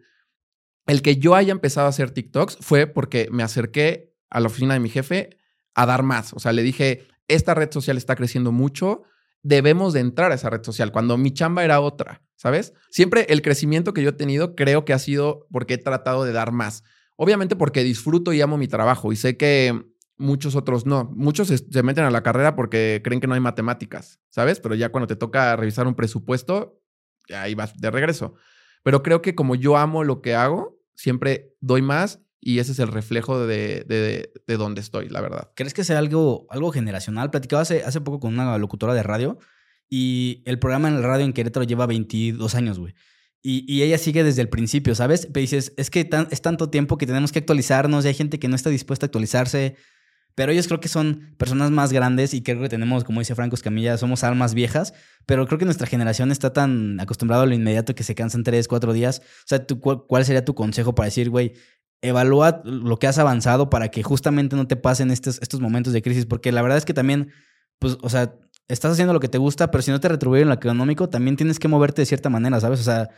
[0.87, 4.75] el que yo haya empezado a hacer TikToks fue porque me acerqué a la oficina
[4.75, 5.40] de mi jefe
[5.75, 6.33] a dar más.
[6.33, 9.03] O sea, le dije, esta red social está creciendo mucho,
[9.43, 12.73] debemos de entrar a esa red social, cuando mi chamba era otra, ¿sabes?
[12.89, 16.33] Siempre el crecimiento que yo he tenido creo que ha sido porque he tratado de
[16.33, 16.83] dar más.
[17.15, 19.79] Obviamente porque disfruto y amo mi trabajo y sé que
[20.17, 21.11] muchos otros no.
[21.15, 24.59] Muchos se, meten a la carrera porque creen que no hay matemáticas, ¿sabes?
[24.59, 26.79] Pero ya cuando te toca revisar un presupuesto,
[27.29, 28.35] ahí vas de regreso.
[28.83, 32.79] Pero creo que como yo amo lo que hago, siempre doy más y ese es
[32.79, 35.51] el reflejo de, de, de donde estoy, la verdad.
[35.55, 37.29] ¿Crees que sea algo, algo generacional?
[37.29, 39.37] Platicaba hace, hace poco con una locutora de radio
[39.89, 42.95] y el programa en el radio en Querétaro lleva 22 años, güey.
[43.43, 45.25] Y, y, ella sigue desde el principio, ¿sabes?
[45.25, 48.47] Pero dices, es que es tanto tiempo que tenemos que actualizarnos y hay gente que
[48.47, 49.75] no está dispuesta a actualizarse.
[50.33, 53.55] Pero ellos creo que son personas más grandes y creo que tenemos, como dice Franco
[53.55, 54.93] Escamilla, somos almas viejas.
[55.25, 58.67] Pero creo que nuestra generación está tan acostumbrada a lo inmediato que se cansan tres,
[58.67, 59.21] cuatro días.
[59.43, 59.65] O sea,
[60.07, 61.53] ¿cuál sería tu consejo para decir, güey,
[62.01, 66.01] evalúa lo que has avanzado para que justamente no te pasen estos, estos momentos de
[66.01, 66.25] crisis?
[66.25, 67.31] Porque la verdad es que también,
[67.79, 68.35] pues, o sea,
[68.67, 71.59] estás haciendo lo que te gusta, pero si no te retribuyen lo económico, también tienes
[71.59, 72.79] que moverte de cierta manera, ¿sabes?
[72.79, 73.09] O sea,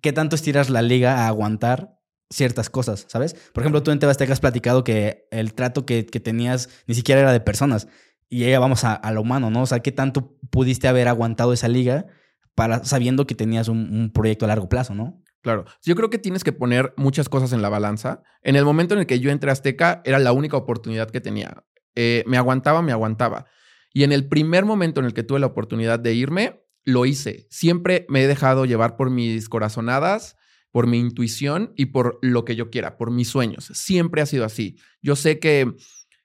[0.00, 3.34] ¿qué tanto estiras la liga a aguantar ciertas cosas, ¿sabes?
[3.52, 7.32] Por ejemplo, tú en Tebasteca has platicado que el trato que, tenías ni siquiera era
[7.32, 7.88] de personas
[8.28, 9.62] y ella vamos a, lo humano, ¿no?
[9.62, 12.06] O sea, ¿qué tanto pudiste haber aguantado esa liga
[12.54, 15.20] para sabiendo que tenías un, proyecto a largo plazo, ¿no?
[15.42, 18.22] Claro, yo creo que tienes que poner muchas cosas en la balanza.
[18.42, 21.20] En el momento en el que yo entré a Azteca, era la única oportunidad que
[21.20, 21.64] tenía.
[21.94, 23.46] Eh, me aguantaba, me aguantaba.
[23.92, 27.46] Y en el primer momento en el que tuve la oportunidad de irme, lo hice.
[27.50, 30.36] Siempre me he dejado llevar por mis corazonadas,
[30.70, 33.70] por mi intuición y por lo que yo quiera, por mis sueños.
[33.74, 34.76] Siempre ha sido así.
[35.02, 35.74] Yo sé que,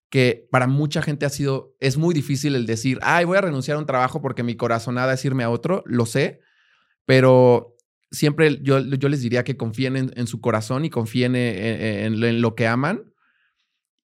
[0.09, 3.77] que para mucha gente ha sido, es muy difícil el decir, ay, voy a renunciar
[3.77, 6.41] a un trabajo porque mi corazonada es irme a otro, lo sé,
[7.05, 7.74] pero
[8.11, 12.67] siempre yo, yo les diría que confíen en, su corazón y confíen en lo que
[12.67, 13.11] aman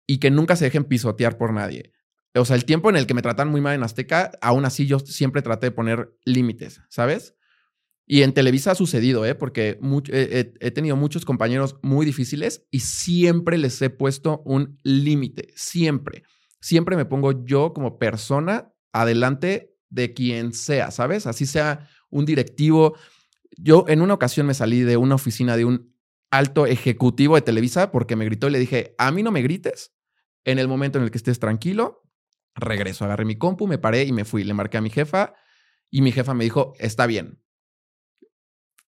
[0.07, 1.93] y que nunca se dejen pisotear por nadie
[2.35, 4.85] o sea, el tiempo en el que me tratan muy mal en Azteca, aún así
[4.85, 7.35] yo siempre traté de poner límites, ¿sabes?
[8.05, 9.35] Y en Televisa ha sucedido, ¿eh?
[9.35, 9.79] Porque
[10.11, 16.23] he, tenido muchos compañeros muy difíciles y siempre les he puesto un límite, siempre.
[16.59, 21.27] Siempre me pongo yo como persona adelante de quien sea, ¿sabes?
[21.27, 22.95] Así sea un directivo.
[23.61, 25.93] Yo en una ocasión me salí de una oficina de un
[26.31, 29.93] alto ejecutivo de Televisa porque me gritó y le dije, a mí no me grites
[30.45, 32.03] en el momento en el que estés tranquilo,
[32.55, 34.43] regreso, agarré mi compu, me paré y me fui.
[34.43, 35.33] Le marqué a mi jefa
[35.89, 37.41] y mi jefa me dijo, está bien.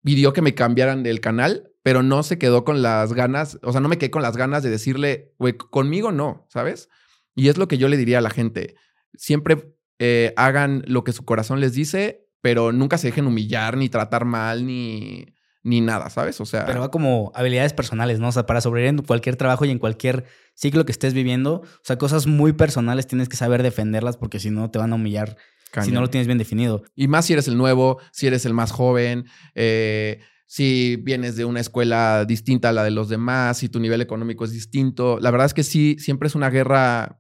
[0.04, 3.82] Pidió que me cambiaran del canal, pero no se quedó con las ganas, o sea,
[3.82, 6.90] no me quedé con las ganas de decirle, güey, conmigo no, ¿sabes?
[7.36, 8.76] Y es lo que yo le diría a la gente.
[9.16, 13.90] Siempre eh, hagan lo que su corazón les dice, pero nunca se dejen humillar, ni
[13.90, 15.26] tratar mal, ni
[15.64, 16.42] ni nada, ¿sabes?
[16.42, 16.66] O sea.
[16.66, 18.30] Pero va como habilidades personales, ¿no?
[18.30, 20.26] O sea, para sobrevivir en cualquier trabajo y en cualquier
[20.56, 24.50] ciclo que estés viviendo, o sea, cosas muy personales tienes que saber defenderlas porque si
[24.50, 25.38] no te van a humillar
[25.82, 26.84] si no lo tienes bien definido.
[26.96, 29.26] Y más si eres el nuevo, si eres el más joven,
[29.56, 34.02] eh, si vienes de una escuela distinta a la de los demás, si tu nivel
[34.02, 35.18] económico es distinto.
[35.22, 37.20] La verdad es que sí, siempre es una guerra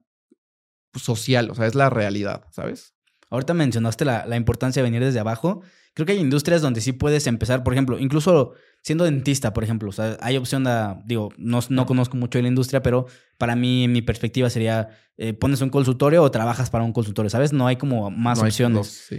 [0.95, 2.93] social, o sea, es la realidad, ¿sabes?
[3.31, 5.63] Ahorita mencionaste la, la importancia de venir desde abajo
[5.93, 9.89] creo que hay industrias donde sí puedes empezar, por ejemplo, incluso siendo dentista, por ejemplo,
[9.89, 13.55] o sea, hay opción de, digo, no, no conozco mucho de la industria, pero para
[13.55, 17.53] mí, mi perspectiva sería, eh, pones un consultorio o trabajas para un consultorio, ¿sabes?
[17.53, 19.09] No hay como más opciones.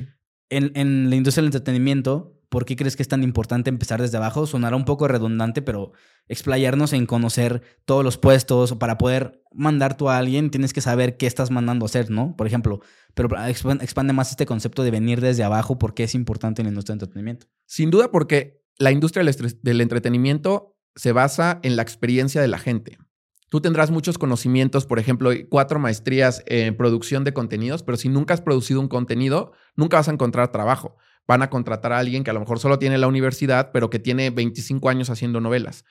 [0.48, 4.18] en, en la industria del entretenimiento, ¿por qué crees que es tan importante empezar desde
[4.18, 4.46] abajo?
[4.46, 5.92] Sonará un poco redundante, pero
[6.28, 11.16] explayarnos en conocer todos los puestos para poder mandar tú a alguien, tienes que saber
[11.16, 12.36] qué estás mandando a hacer, ¿no?
[12.36, 12.80] Por ejemplo,
[13.14, 16.94] pero expande más este concepto de venir desde abajo porque es importante en la industria
[16.94, 17.46] del entretenimiento.
[17.64, 19.24] Sin duda porque la industria
[19.62, 22.98] del entretenimiento se basa en la experiencia de la gente.
[23.48, 28.34] Tú tendrás muchos conocimientos, por ejemplo, cuatro maestrías en producción de contenidos, pero si nunca
[28.34, 32.30] has producido un contenido, nunca vas a encontrar trabajo van a contratar a alguien que
[32.30, 35.85] a lo mejor solo tiene la universidad, pero que tiene 25 años haciendo novelas.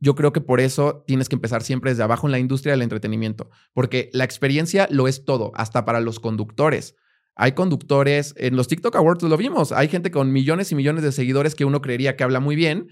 [0.00, 2.82] Yo creo que por eso tienes que empezar siempre desde abajo en la industria del
[2.82, 6.94] entretenimiento, porque la experiencia lo es todo, hasta para los conductores.
[7.34, 11.12] Hay conductores, en los TikTok Awards lo vimos, hay gente con millones y millones de
[11.12, 12.88] seguidores que uno creería que habla muy bien,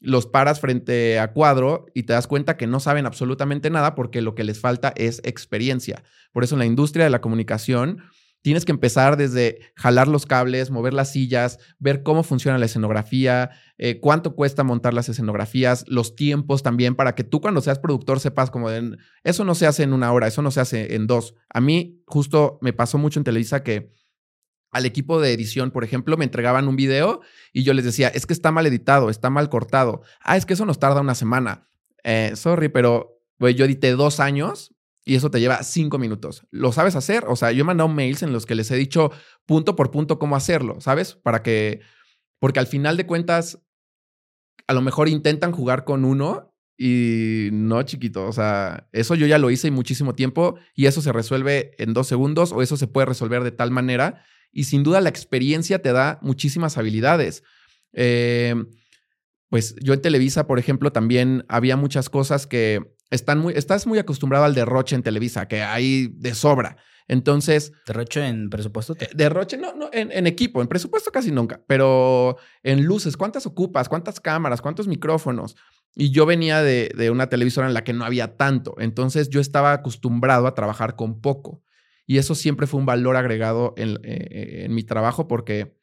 [0.00, 4.22] los paras frente a cuadro y te das cuenta que no saben absolutamente nada porque
[4.22, 6.02] lo que les falta es experiencia.
[6.32, 7.98] Por eso en la industria de la comunicación
[8.42, 13.50] Tienes que empezar desde jalar los cables, mover las sillas, ver cómo funciona la escenografía,
[13.76, 18.18] eh, cuánto cuesta montar las escenografías, los tiempos también, para que tú cuando seas productor
[18.18, 18.70] sepas como
[19.24, 21.34] eso no se hace en una hora, eso no se hace en dos.
[21.50, 23.92] A mí justo me pasó mucho en Televisa que
[24.70, 27.20] al equipo de edición, por ejemplo, me entregaban un video
[27.52, 30.02] y yo les decía, es que está mal editado, está mal cortado.
[30.20, 31.66] Ah, es que eso nos tarda una semana.
[32.04, 34.74] Eh, sorry, pero yo edité dos años
[35.10, 36.46] y eso te lleva cinco minutos.
[36.52, 37.24] ¿Lo sabes hacer?
[37.26, 39.10] O sea, yo he mandado mails en los que les he dicho
[39.44, 41.14] punto por punto cómo hacerlo, ¿sabes?
[41.14, 41.80] Para que,
[42.38, 43.58] porque al final de cuentas,
[44.68, 48.24] a lo mejor intentan jugar con uno y no, chiquito.
[48.28, 52.06] O sea, eso yo ya lo hice muchísimo tiempo y eso se resuelve en dos
[52.06, 54.22] segundos o eso se puede resolver de tal manera.
[54.52, 57.42] Y sin duda la experiencia te da muchísimas habilidades.
[57.94, 58.54] Eh,
[59.48, 63.98] pues yo en Televisa, por ejemplo, también había muchas cosas que están muy, estás muy
[63.98, 66.76] acostumbrado al derroche en Televisa, que hay de sobra.
[67.08, 67.72] Entonces.
[67.86, 68.94] ¿Derroche en presupuesto?
[69.00, 73.88] Eh, derroche, no, no, en, equipo, en presupuesto casi nunca, pero en luces, ¿cuántas ocupas?
[73.88, 74.62] ¿Cuántas cámaras?
[74.62, 75.56] ¿Cuántos micrófonos?
[75.96, 78.76] Y yo venía de, de, una televisora en la que no había tanto.
[78.78, 81.64] Entonces yo estaba acostumbrado a trabajar con poco.
[82.06, 85.79] Y eso siempre fue un valor agregado en, eh, en mi trabajo porque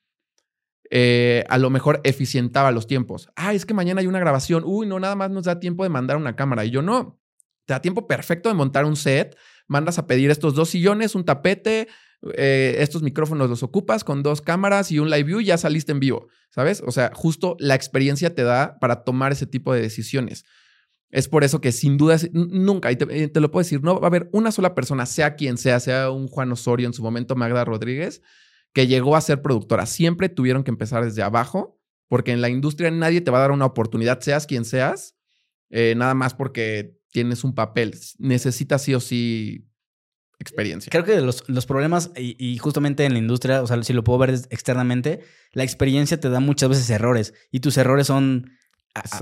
[0.89, 3.29] eh, a lo mejor eficientaba los tiempos.
[3.35, 4.63] Ah, es que mañana hay una grabación.
[4.65, 6.65] Uy, no, nada más nos da tiempo de mandar una cámara.
[6.65, 7.19] Y yo no.
[7.65, 9.35] Te da tiempo perfecto de montar un set.
[9.67, 11.87] Mandas a pedir estos dos sillones, un tapete,
[12.35, 15.99] eh, estos micrófonos los ocupas con dos cámaras y un live view, ya saliste en
[15.99, 16.81] vivo, ¿sabes?
[16.85, 20.43] O sea, justo la experiencia te da para tomar ese tipo de decisiones.
[21.09, 24.07] Es por eso que sin duda, nunca, y te, te, lo puedo decir, no va
[24.07, 27.35] a haber una sola persona, sea quien sea, sea un Juan Osorio en su momento,
[27.35, 28.21] Magda Rodríguez,
[28.77, 29.87] que llegó a ser productora.
[29.87, 33.49] Siempre tuvieron que empezar desde abajo, porque en la industria nadie te va a dar
[33.49, 35.15] una oportunidad, seas quien seas,
[35.71, 37.97] eh, nada más porque tienes un papel.
[38.19, 39.67] Necesitas sí o sí
[40.37, 40.91] experiencia.
[40.91, 44.19] Creo que los, los problemas, y, justamente en la industria, o sea, si lo puedo
[44.19, 45.21] ver externamente,
[45.53, 48.51] la experiencia te da muchas veces errores y tus errores son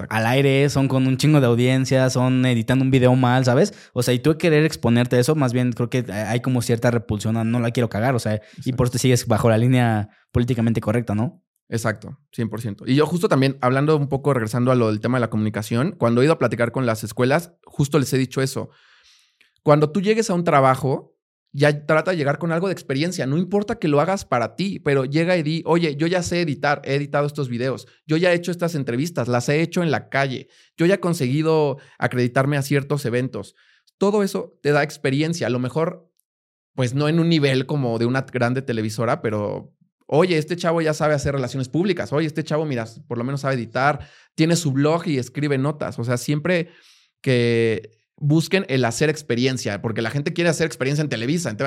[0.09, 3.73] al aire, son con un chingo de audiencia, son editando un video mal, ¿sabes?
[3.93, 6.91] O sea, y tú querer exponerte a eso, más bien creo que hay como cierta
[6.91, 9.57] repulsión a no la quiero cagar, o sea, y por eso te sigues bajo la
[9.57, 11.41] línea políticamente correcta, ¿no?
[11.67, 12.83] Exacto, 100%.
[12.85, 15.95] Y yo justo también, hablando un poco, regresando a lo del tema de la comunicación,
[15.97, 18.69] cuando he ido a platicar con las escuelas, justo les he dicho eso.
[19.63, 21.14] Cuando tú llegues a un trabajo,
[21.57, 23.25] ya trata de llegar con algo de experiencia.
[23.25, 26.41] No importa que lo hagas para ti, pero llega y di, oye, yo ya sé
[26.41, 29.89] editar, he editado estos videos, yo ya he hecho estas entrevistas, las he hecho en
[29.89, 33.55] la calle, yo ya he conseguido acreditarme a ciertos eventos.
[33.97, 35.47] Todo eso te da experiencia.
[35.47, 36.11] A lo mejor,
[36.73, 39.73] pues no en un nivel como de una grande televisora, pero
[40.07, 43.41] oye, este chavo ya sabe hacer relaciones públicas, oye, este chavo, mira, por lo menos
[43.41, 45.97] sabe editar, tiene su blog y escribe notas.
[45.99, 46.67] O sea, siempre
[47.21, 51.57] que busquen el hacer experiencia, porque la gente quiere hacer experiencia en Televisa, en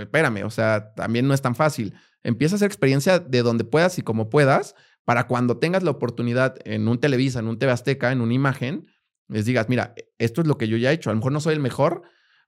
[0.00, 1.94] espérame, o sea, también no es tan fácil.
[2.22, 6.56] Empieza a hacer experiencia de donde puedas y como puedas, para cuando tengas la oportunidad
[6.64, 8.86] en un Televisa, en un TV Azteca, en una imagen,
[9.28, 11.40] les digas, mira, esto es lo que yo ya he hecho, a lo mejor no
[11.40, 12.02] soy el mejor,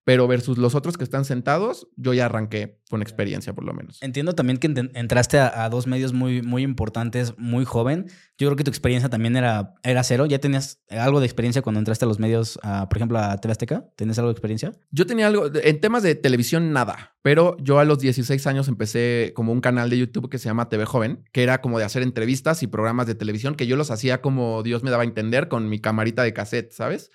[0.08, 4.02] pero versus los otros que están sentados, yo ya arranqué con experiencia por lo menos.
[4.02, 8.06] Entiendo también que entraste a, dos medios muy, muy importantes, muy joven.
[8.38, 10.24] Yo creo que tu experiencia también era, era cero.
[10.24, 13.84] ¿Ya tenías algo de experiencia cuando entraste a los medios, por ejemplo, a TV Azteca?
[13.96, 14.72] ¿Tenías algo de experiencia?
[14.90, 19.32] Yo tenía algo, en temas de televisión nada, pero yo a los 16 años empecé
[19.36, 22.02] como un canal de YouTube que se llama TV Joven, que era como de hacer
[22.02, 25.48] entrevistas y programas de televisión que yo los hacía como Dios me daba a entender
[25.48, 27.10] con mi camarita de cassette, ¿sabes?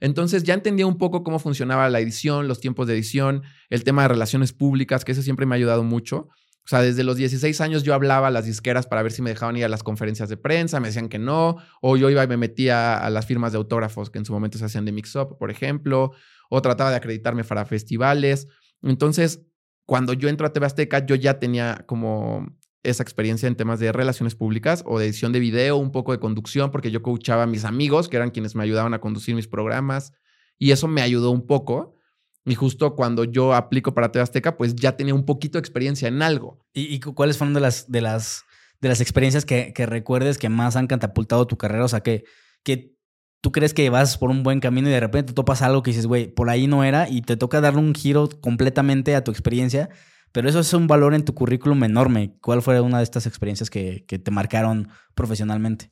[0.00, 4.02] Entonces ya entendía un poco cómo funcionaba la edición, los tiempos de edición, el tema
[4.02, 6.28] de relaciones públicas, que eso siempre me ha ayudado mucho.
[6.64, 9.30] O sea, desde los 16 años yo hablaba a las disqueras para ver si me
[9.30, 12.28] dejaban ir a las conferencias de prensa, me decían que no, o yo iba y
[12.28, 15.16] me metía a las firmas de autógrafos que en su momento se hacían de Mix
[15.16, 16.12] Up, por ejemplo,
[16.50, 18.48] o trataba de acreditarme para festivales.
[18.82, 19.46] Entonces,
[19.86, 22.46] cuando yo entré a TV Azteca, yo ya tenía como
[22.82, 26.20] esa experiencia en temas de relaciones públicas o de edición de video, un poco de
[26.20, 29.48] conducción, porque yo coachaba a mis amigos, que eran quienes me ayudaban a conducir mis
[29.48, 30.12] programas,
[30.58, 31.96] y eso me ayudó un poco.
[32.44, 36.08] Y justo cuando yo aplico para TV Azteca, pues ya tenía un poquito de experiencia
[36.08, 36.64] en algo.
[36.72, 38.44] ¿Y, cuáles fueron de las, de las,
[38.80, 41.84] de las experiencias que, recuerdes que más han catapultado tu carrera?
[41.84, 42.24] O sea, que,
[42.62, 42.96] que
[43.42, 46.06] tú crees que vas por un buen camino y de repente topas algo que dices,
[46.06, 49.90] güey, por ahí no era y te toca darle un giro completamente a tu experiencia
[50.32, 52.36] pero eso es un valor en tu currículum enorme.
[52.40, 55.90] ¿Cuál fue una de estas experiencias que, te marcaron profesionalmente?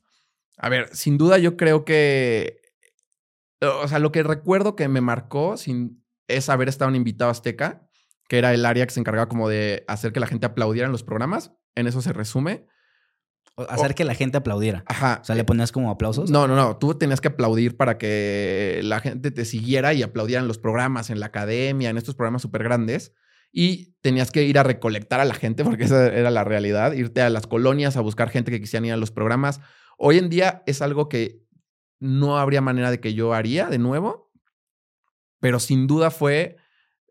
[0.57, 2.61] A ver, sin duda yo creo que,
[3.61, 7.87] o sea, lo que recuerdo que me marcó sin, es haber estado en Invitado Azteca,
[8.27, 10.91] que era el área que se encargaba como de hacer que la gente aplaudiera en
[10.91, 11.53] los programas.
[11.75, 12.67] En eso se resume.
[13.69, 14.83] Hacer que la gente aplaudiera.
[14.85, 15.19] Ajá.
[15.21, 16.29] O sea, ¿le ponías como aplausos?
[16.29, 16.77] No, no, no.
[16.77, 21.09] Tú tenías que aplaudir para que la gente te siguiera y aplaudiera en los programas,
[21.09, 23.13] en la academia, en estos programas súper grandes
[23.51, 27.21] y tenías que ir a recolectar a la gente, porque esa era la realidad, irte
[27.21, 29.59] a las colonias a buscar gente que quisieran ir a los programas.
[29.97, 31.43] Hoy en día es algo que
[31.99, 34.31] no habría manera de que yo haría de nuevo,
[35.39, 36.57] pero sin duda fue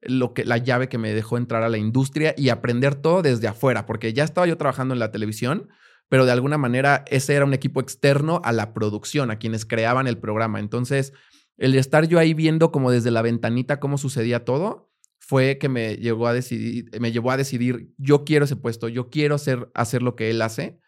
[0.03, 3.49] lo que la llave que me dejó entrar a la industria y aprender todo desde
[3.49, 5.69] afuera, porque ya estaba yo trabajando en la televisión,
[6.09, 10.07] pero de alguna manera ese era un equipo externo a la producción, a quienes creaban
[10.07, 10.61] el programa.
[10.61, 11.13] Entonces,
[11.57, 14.93] el estar yo ahí viendo como desde la ventanita cómo sucedía todo,
[15.27, 19.11] fue que me llegó a decidir, me llevó a decidir, yo quiero ese puesto, yo
[19.11, 20.79] quiero hacer, hacer lo que él hace,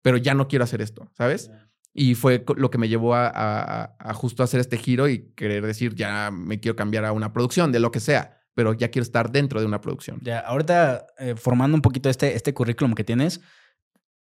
[0.00, 1.50] pero ya no quiero hacer esto, ¿sabes?
[1.92, 5.94] Y fue lo que me llevó a, a, justo hacer este giro y querer decir,
[5.94, 9.30] ya me quiero cambiar a una producción, de lo que sea, pero ya quiero estar
[9.30, 10.18] dentro de una producción.
[10.22, 13.42] Ya, ahorita eh, formando un poquito este, este currículum que tienes,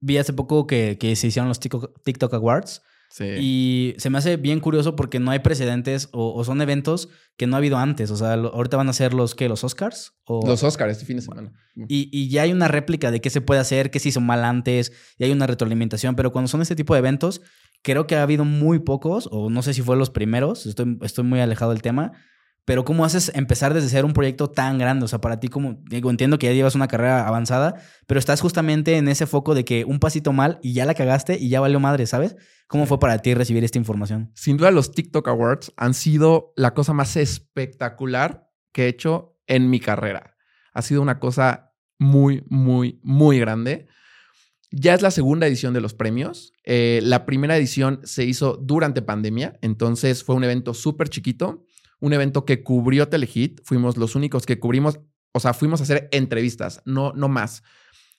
[0.02, 2.82] vi hace poco que, que se hicieron los TikTok, Awards.
[3.20, 7.56] Y se me hace bien curioso porque no hay precedentes o, son eventos que no
[7.56, 8.12] ha habido antes.
[8.12, 10.14] O sea, ahorita van a ser los que los Oscars.
[10.26, 10.46] O...
[10.46, 11.52] Los Oscars este fin de semana.
[11.88, 14.44] Y, y, ya hay una réplica de qué se puede hacer, qué se hizo mal
[14.44, 16.16] antes, y hay una retroalimentación.
[16.16, 17.42] Pero cuando son este tipo de eventos,
[17.84, 21.24] creo que ha habido muy pocos, o no sé si fue los primeros, estoy, estoy
[21.24, 22.14] muy alejado del tema,
[22.66, 25.06] pero ¿cómo haces empezar desde ser un proyecto tan grande?
[25.06, 27.76] O sea, para ti, como digo, entiendo que ya llevas una carrera avanzada,
[28.08, 31.38] pero estás justamente en ese foco de que un pasito mal y ya la cagaste
[31.40, 32.36] y ya valió madre, ¿sabes?
[32.68, 34.32] ¿Cómo fue para ti recibir esta información?
[34.34, 39.70] Sin duda, los TikTok Awards han sido la cosa más espectacular que he hecho en
[39.70, 40.36] mi carrera.
[40.74, 43.88] Ha sido una cosa muy, muy, muy grande.
[44.72, 46.52] Ya es la segunda edición de los premios.
[46.64, 51.65] Eh, la primera edición se hizo durante pandemia, entonces fue un evento súper chiquito
[52.06, 53.62] un evento que cubrió Telehit.
[53.64, 55.00] Fuimos los únicos que cubrimos,
[55.32, 57.64] o sea, fuimos a hacer entrevistas, no, no más.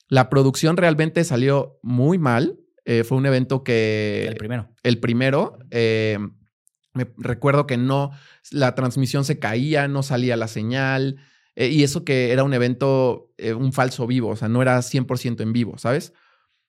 [0.09, 2.59] La producción realmente salió muy mal.
[2.83, 4.25] Eh, fue un evento que...
[4.27, 4.69] El primero.
[4.83, 5.57] El primero.
[5.71, 6.19] Eh,
[6.93, 8.11] me recuerdo que no,
[8.51, 11.17] la transmisión se caía, no salía la señal.
[11.55, 15.41] Eh, y eso que era un evento, un falso vivo, o sea, no era 100%
[15.41, 16.11] en vivo, ¿sabes?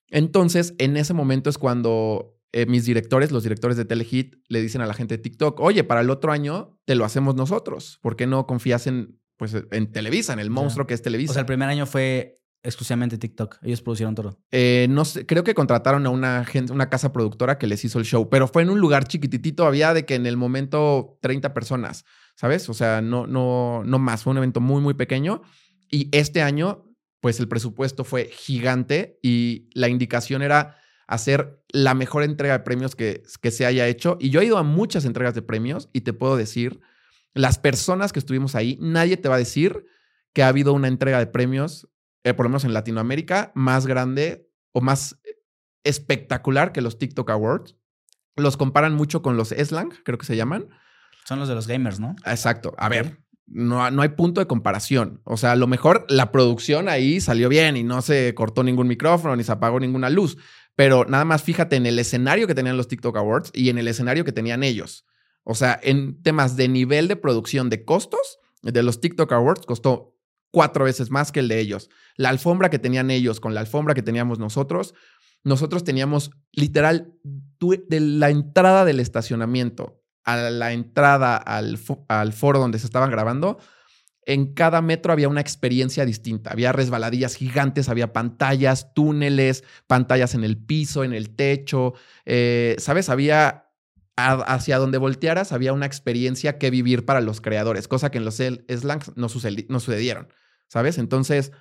[0.09, 4.80] Entonces, en ese momento es cuando eh, mis directores, los directores de Telehit, le dicen
[4.80, 7.99] a la gente de TikTok, oye, para el otro año te lo hacemos nosotros.
[8.01, 11.32] ¿Por qué no confías en, pues, en Televisa, en el monstruo que es Televisa?
[11.32, 13.59] O sea, el primer año fue exclusivamente TikTok.
[13.62, 14.38] Ellos producieron todo.
[14.51, 17.99] Eh, no sé, creo que contrataron a una, gente, una casa productora que les hizo
[17.99, 19.66] el show, pero fue en un lugar chiquititito.
[19.66, 22.68] Había de que en el momento 30 personas, ¿sabes?
[22.68, 24.22] O sea, no, no, no más.
[24.22, 25.42] Fue un evento muy, muy pequeño.
[25.90, 26.86] Y este año,
[27.20, 30.76] pues el presupuesto fue gigante y la indicación era
[31.09, 34.19] hacer la mejor entrega de premios que, que se haya hecho.
[34.21, 36.81] Y yo he ido a muchas entregas de premios y te puedo decir,
[37.35, 39.87] las personas que estuvimos ahí, nadie te va a decir
[40.33, 41.89] que ha habido una entrega de premios,
[42.25, 45.19] eh, por lo menos en Latinoamérica, más grande o más
[45.83, 47.77] espectacular que los TikTok Awards.
[48.37, 50.69] Los comparan mucho con los Slang, creo que se llaman.
[51.25, 52.15] Son los de los gamers, ¿no?
[52.25, 52.75] Exacto.
[52.79, 55.21] A ver, no, no, hay punto de comparación.
[55.25, 58.89] O sea, a lo mejor la producción ahí salió bien y no se cortó ningún
[58.89, 60.37] micrófono ni se apagó ninguna luz.
[60.79, 63.89] Pero nada más fíjate en el escenario que tenían los TikTok Awards y en el
[63.89, 65.05] escenario que tenían ellos.
[65.43, 70.14] O sea, en temas de nivel de producción de costos, de los TikTok Awards costó
[70.53, 71.91] cuatro veces más que el de ellos.
[72.14, 74.95] La alfombra que tenían ellos con la alfombra que teníamos nosotros,
[75.43, 77.12] nosotros teníamos literal
[77.89, 81.76] de la entrada del estacionamiento a la entrada al,
[82.07, 83.59] al foro donde se estaban grabando,
[84.29, 86.51] en cada metro había una experiencia distinta.
[86.51, 91.95] Había resbaladillas gigantes, había pantallas, túneles, pantallas en el piso, en el techo.
[92.26, 93.09] Eh, ¿Sabes?
[93.09, 93.64] Había
[94.16, 98.35] hacia donde voltearas, había una experiencia que vivir para los creadores, cosa que en los
[98.35, 100.29] slangs no, sucedieron.
[100.66, 100.99] ¿Sabes?
[100.99, 101.53] Entonces,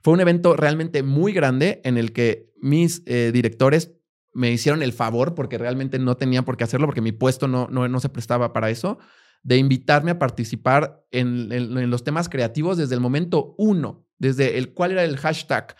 [0.00, 3.90] fue un evento realmente muy grande en el que mis eh, directores
[4.32, 7.68] me hicieron el favor, porque realmente no tenía por qué hacerlo, porque mi puesto no,
[7.70, 8.98] no, no se prestaba para eso
[9.44, 14.92] de invitarme a participar en, los temas creativos desde el momento uno, desde el cuál
[14.92, 15.76] era el hashtag,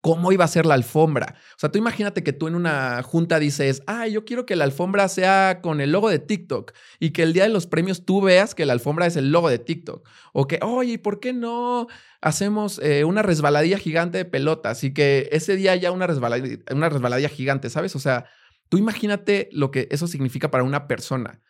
[0.00, 1.36] cómo iba a ser la alfombra.
[1.54, 4.64] O sea, tú imagínate que tú en una junta dices, ah, yo quiero que la
[4.64, 8.20] alfombra sea con el logo de TikTok y que el día de los premios tú
[8.20, 10.06] veas que la alfombra es el logo de TikTok.
[10.32, 11.86] O que, oye, ¿por qué no
[12.20, 16.88] hacemos eh, una resbaladilla gigante de pelotas y que ese día haya una resbaladilla, una
[16.88, 17.94] resbaladilla gigante, ¿sabes?
[17.94, 18.24] O sea,
[18.68, 21.40] tú imagínate lo que eso significa para una persona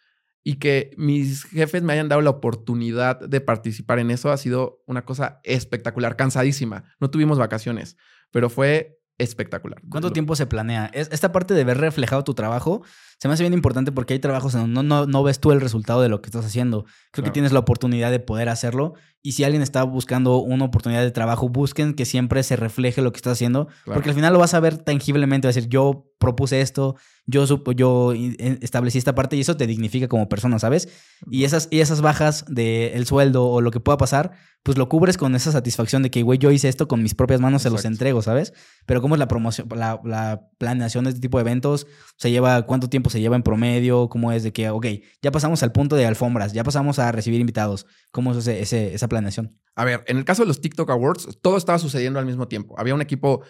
[0.44, 4.82] y que mis jefes me hayan dado la oportunidad de participar en eso ha sido
[4.86, 6.84] una cosa espectacular, cansadísima.
[7.00, 7.96] No tuvimos vacaciones,
[8.30, 9.80] pero fue espectacular.
[9.88, 10.90] ¿Cuánto tiempo se planea?
[10.94, 12.82] Esta parte de ver reflejado tu trabajo
[13.22, 15.60] se me hace bien importante porque hay trabajos en donde no, no, ves tú el
[15.60, 16.86] resultado de lo que estás haciendo.
[17.12, 18.94] Creo que tienes la oportunidad de poder hacerlo.
[19.22, 23.12] Y si alguien está buscando una oportunidad de trabajo, busquen que siempre se refleje lo
[23.12, 23.68] que estás haciendo.
[23.84, 25.46] Porque al final lo vas a ver tangiblemente.
[25.46, 26.96] Va a decir, yo propuse esto,
[27.26, 28.12] yo, supo, yo
[28.60, 30.88] establecí esta parte y eso te dignifica como persona, ¿sabes?
[31.30, 35.16] Y esas, y esas bajas del sueldo o lo que pueda pasar, pues lo cubres
[35.16, 37.84] con esa satisfacción de que, güey, yo hice esto con mis propias manos, se los
[37.84, 38.52] entrego, ¿sabes?
[38.86, 42.62] Pero cómo es la promoción, la, la planeación de este tipo de eventos, se lleva,
[42.62, 44.86] cuánto tiempo se lleva en promedio, cómo es de que, ok,
[45.22, 49.08] ya pasamos al punto de alfombras, ya pasamos a recibir invitados, cómo es ese, esa
[49.08, 49.56] planeación.
[49.74, 52.74] A ver, en el caso de los TikTok Awards, todo estaba sucediendo al mismo tiempo.
[52.78, 53.42] Había un equipo,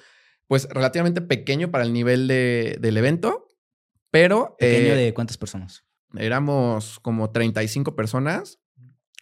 [0.46, 3.48] pues, relativamente pequeño para el nivel de, del evento,
[4.10, 4.56] pero...
[4.58, 5.84] ¿Pequeño eh, de cuántas personas?
[6.14, 8.58] Éramos como 35 personas,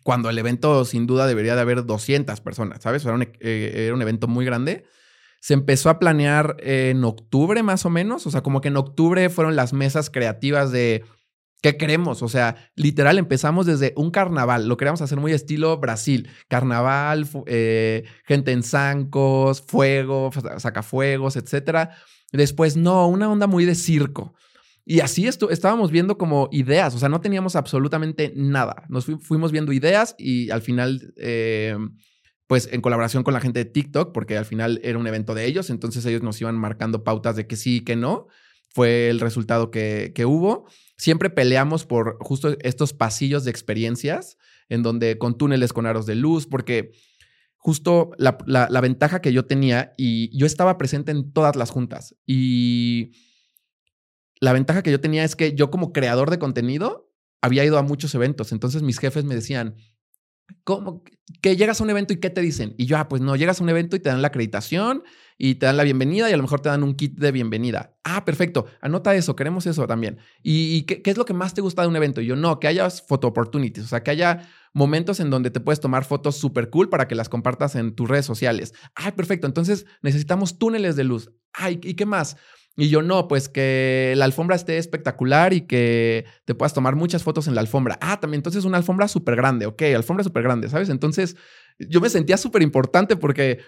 [0.02, 3.04] cuando el evento sin duda debería de haber 200 personas, ¿sabes?
[3.04, 4.84] Era un, eh, era un evento muy grande
[5.40, 9.28] se empezó a planear en octubre más o menos, o sea, como que en octubre
[9.30, 11.04] fueron las mesas creativas de
[11.62, 16.28] qué queremos, o sea, literal empezamos desde un carnaval, lo queríamos hacer muy estilo Brasil,
[16.48, 21.90] carnaval, eh, gente en zancos, fuego, sacafuegos, etcétera.
[22.32, 24.34] Después, no, una onda muy de circo.
[24.84, 28.84] Y así estábamos viendo como ideas, o sea, no teníamos absolutamente nada.
[28.88, 31.76] Nos fuimos viendo ideas y al final, eh,
[32.50, 35.46] pues en colaboración con la gente de TikTok, porque al final era un evento de
[35.46, 38.26] ellos, entonces ellos nos iban marcando pautas de que sí y que no.
[38.70, 40.66] Fue el resultado que, que hubo.
[40.96, 44.36] Siempre peleamos por justo estos pasillos de experiencias,
[44.68, 46.90] en donde con túneles con aros de luz, porque
[47.56, 52.16] justo la, la, ventaja que yo tenía y yo estaba presente en todas las juntas
[52.26, 53.12] y
[54.40, 57.82] la ventaja que yo tenía es que yo como creador de contenido había ido a
[57.82, 59.76] muchos eventos, entonces mis jefes me decían,
[60.64, 61.02] ¿cómo
[61.40, 62.74] que llegas a un evento y qué te dicen?
[62.78, 65.02] Y yo, ah, pues no, llegas a un evento y te dan la acreditación
[65.38, 67.96] y te dan la bienvenida y a lo mejor te dan un kit de bienvenida.
[68.04, 70.18] Ah, perfecto, anota eso, queremos eso también.
[70.42, 72.20] ¿Y, qué, qué, es lo que más te gusta de un evento?
[72.20, 75.60] Y yo, no, que haya photo opportunities, o sea, que haya momentos en donde te
[75.60, 78.74] puedes tomar fotos súper cool para que las compartas en tus redes sociales.
[78.94, 79.46] Ay, perfecto.
[79.46, 81.32] Entonces necesitamos túneles de luz.
[81.52, 82.36] Ay, ¿y qué más?
[82.76, 87.22] Y yo no, pues que la alfombra esté espectacular y que te puedas tomar muchas
[87.22, 87.98] fotos en la alfombra.
[88.00, 90.88] Ah, también entonces una alfombra súper grande, ok, alfombra súper grande, ¿sabes?
[90.88, 91.36] Entonces
[91.78, 93.58] yo me sentía súper importante porque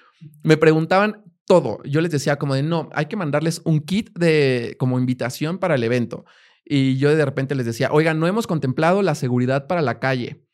[0.43, 1.83] me preguntaban todo.
[1.85, 5.75] Yo les decía como de, no, hay que mandarles un kit de como invitación para
[5.75, 6.25] el evento.
[6.65, 10.45] Y yo de repente les decía, oiga, no hemos contemplado la seguridad para la calle.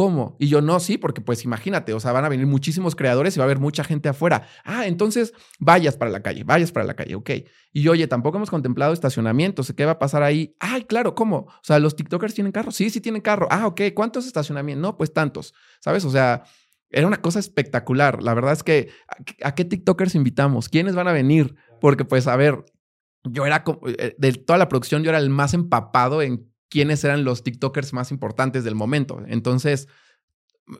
[0.00, 0.34] ¿Cómo?
[0.38, 3.38] Y yo no, sí, porque pues imagínate, o sea, van a venir muchísimos creadores y
[3.38, 4.48] va a haber mucha gente afuera.
[4.64, 7.30] Ah, entonces vayas para la calle, vayas para la calle, ok.
[7.74, 10.56] Y yo, oye, tampoco hemos contemplado estacionamientos, ¿qué va a pasar ahí?
[10.58, 11.36] Ay, claro, ¿cómo?
[11.36, 12.70] O sea, ¿los TikTokers tienen carro?
[12.70, 13.46] Sí, sí tienen carro.
[13.50, 14.80] Ah, ok, ¿cuántos estacionamientos?
[14.80, 16.06] No, pues tantos, ¿sabes?
[16.06, 16.44] O sea,
[16.88, 18.22] era una cosa espectacular.
[18.22, 18.88] La verdad es que,
[19.42, 20.70] ¿a qué TikTokers invitamos?
[20.70, 21.56] ¿Quiénes van a venir?
[21.78, 22.64] Porque pues, a ver,
[23.24, 23.64] yo era,
[23.98, 27.92] eh, de toda la producción, yo era el más empapado en quiénes eran los TikTokers
[27.92, 29.22] más importantes del momento.
[29.26, 29.88] Entonces,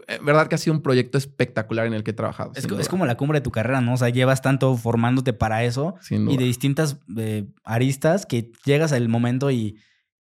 [0.07, 2.53] en verdad que ha sido un proyecto espectacular en el que he trabajado.
[2.55, 3.95] Es, como la cumbre de tu carrera, ¿no?
[3.95, 9.09] O sea, llevas tanto formándote para eso y de distintas eh, aristas que llegas al
[9.09, 9.79] momento y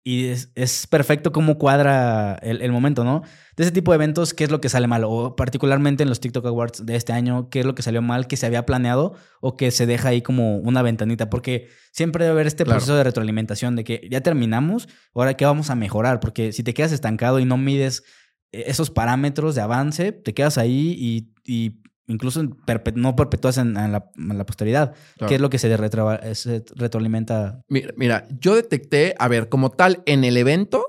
[0.06, 3.22] y es, perfecto cómo cuadra el, momento, ¿no?
[3.56, 5.02] De ese tipo de eventos, ¿qué es lo que sale mal?
[5.04, 8.26] O particularmente en los TikTok Awards de este año, ¿qué es lo que salió mal,
[8.26, 11.30] que se había planeado o que se deja ahí como una ventanita?
[11.30, 15.70] Porque siempre debe haber este proceso de retroalimentación de que ya terminamos, ahora qué vamos
[15.70, 18.04] a mejorar, porque si te quedas estancado y no mides
[18.52, 24.10] eh, esos parámetros de avance, te quedas ahí y, y incluso no perpetúas en, la,
[24.46, 24.94] posteridad.
[25.26, 27.62] ¿Qué es lo que se, retroalimenta?
[27.68, 30.86] Mira, yo detecté, a ver, como tal, en el evento,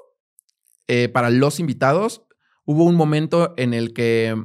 [0.88, 2.24] eh, para los invitados,
[2.66, 4.36] hubo un momento en el que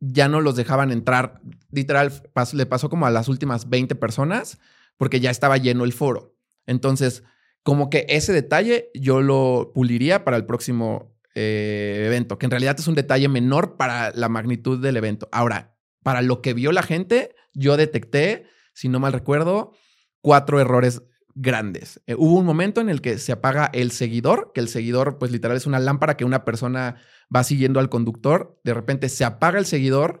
[0.00, 1.40] ya no los dejaban entrar.
[1.70, 2.12] Literal,
[2.52, 4.58] le pasó como a las últimas 20 personas,
[4.96, 6.36] porque ya estaba lleno el foro.
[6.66, 7.24] Entonces,
[7.62, 12.76] como que ese detalle yo lo puliría para el próximo eh, evento, que en realidad
[12.78, 15.28] es un detalle menor para la magnitud del evento.
[15.32, 15.73] Ahora,
[16.04, 19.72] para lo que vio la gente, yo detecté, si no mal recuerdo,
[20.20, 21.02] cuatro errores
[21.34, 22.00] grandes.
[22.06, 25.32] Eh, hubo un momento en el que se apaga el seguidor, que el seguidor, pues
[25.32, 26.96] literal es una lámpara que una persona
[27.34, 30.20] va siguiendo al conductor, de repente se apaga el seguidor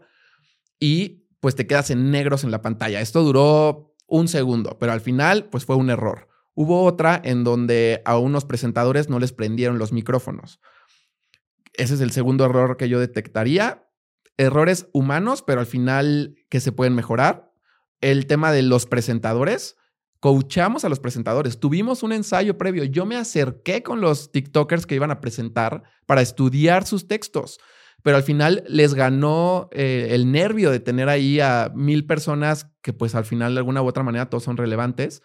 [0.80, 3.00] y pues te quedas en negros en la pantalla.
[3.00, 6.28] Esto duró un segundo, pero al final pues fue un error.
[6.54, 10.60] Hubo otra en donde a unos presentadores no les prendieron los micrófonos.
[11.74, 13.84] Ese es el segundo error que yo detectaría
[14.36, 17.52] errores humanos, pero al final que se pueden mejorar.
[18.00, 19.76] El tema de los presentadores.
[20.20, 21.60] Coachamos a los presentadores.
[21.60, 22.84] Tuvimos un ensayo previo.
[22.84, 27.58] Yo me acerqué con los TikTokers que iban a presentar para estudiar sus textos.
[28.02, 32.92] Pero al final les ganó eh, el nervio de tener ahí a mil personas que
[32.92, 35.22] pues al final de alguna u otra manera todos son relevantes.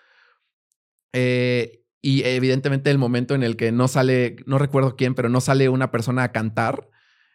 [1.12, 5.42] Eh, y evidentemente el momento en el que no sale, no recuerdo quién, pero no
[5.42, 6.90] sale una persona a cantar.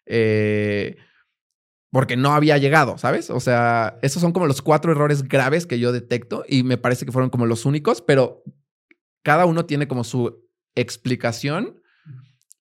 [0.06, 0.96] Eh,
[1.94, 3.30] porque no había llegado, ¿sabes?
[3.30, 7.06] O sea, esos son como los cuatro errores graves que yo detecto y me parece
[7.06, 8.42] que fueron como los únicos, pero
[9.22, 11.80] cada uno tiene como su explicación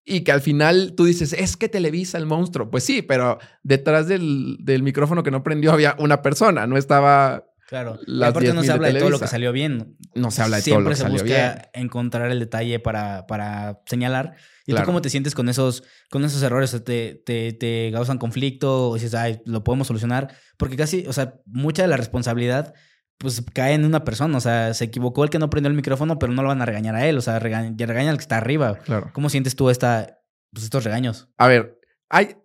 [0.06, 2.70] y que al final tú dices, es que Televisa el monstruo.
[2.70, 7.48] Pues sí, pero detrás del, del micrófono que no prendió había una persona, no estaba
[7.68, 7.98] Claro.
[8.06, 9.98] Las aparte no se habla de, todo lo que salió bien.
[10.14, 11.26] No se habla de todo lo que salió bien.
[11.26, 14.36] Siempre se busca encontrar el detalle para, para señalar.
[14.66, 16.72] ¿Y tú cómo te sientes con esos, con esos errores?
[16.84, 18.90] ¿Te, te, te causan conflicto?
[18.90, 20.36] ¿O dices, ay, lo podemos solucionar?
[20.58, 22.74] Porque casi, o sea, mucha de la responsabilidad
[23.18, 24.38] pues cae en una persona.
[24.38, 26.66] O sea, se equivocó el que no prendió el micrófono, pero no lo van a
[26.66, 27.18] regañar a él.
[27.18, 28.78] O sea, regaña, regaña al que está arriba.
[28.80, 29.12] Claro.
[29.14, 30.20] ¿Cómo sientes tú esta,
[30.52, 31.30] pues, estos regaños?
[31.38, 32.38] A ver, hay...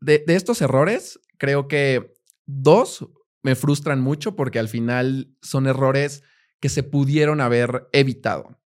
[0.00, 2.14] De, de estos errores, creo que
[2.46, 3.08] dos
[3.42, 6.22] me frustran mucho porque al final son errores
[6.60, 8.60] que se pudieron haber evitado.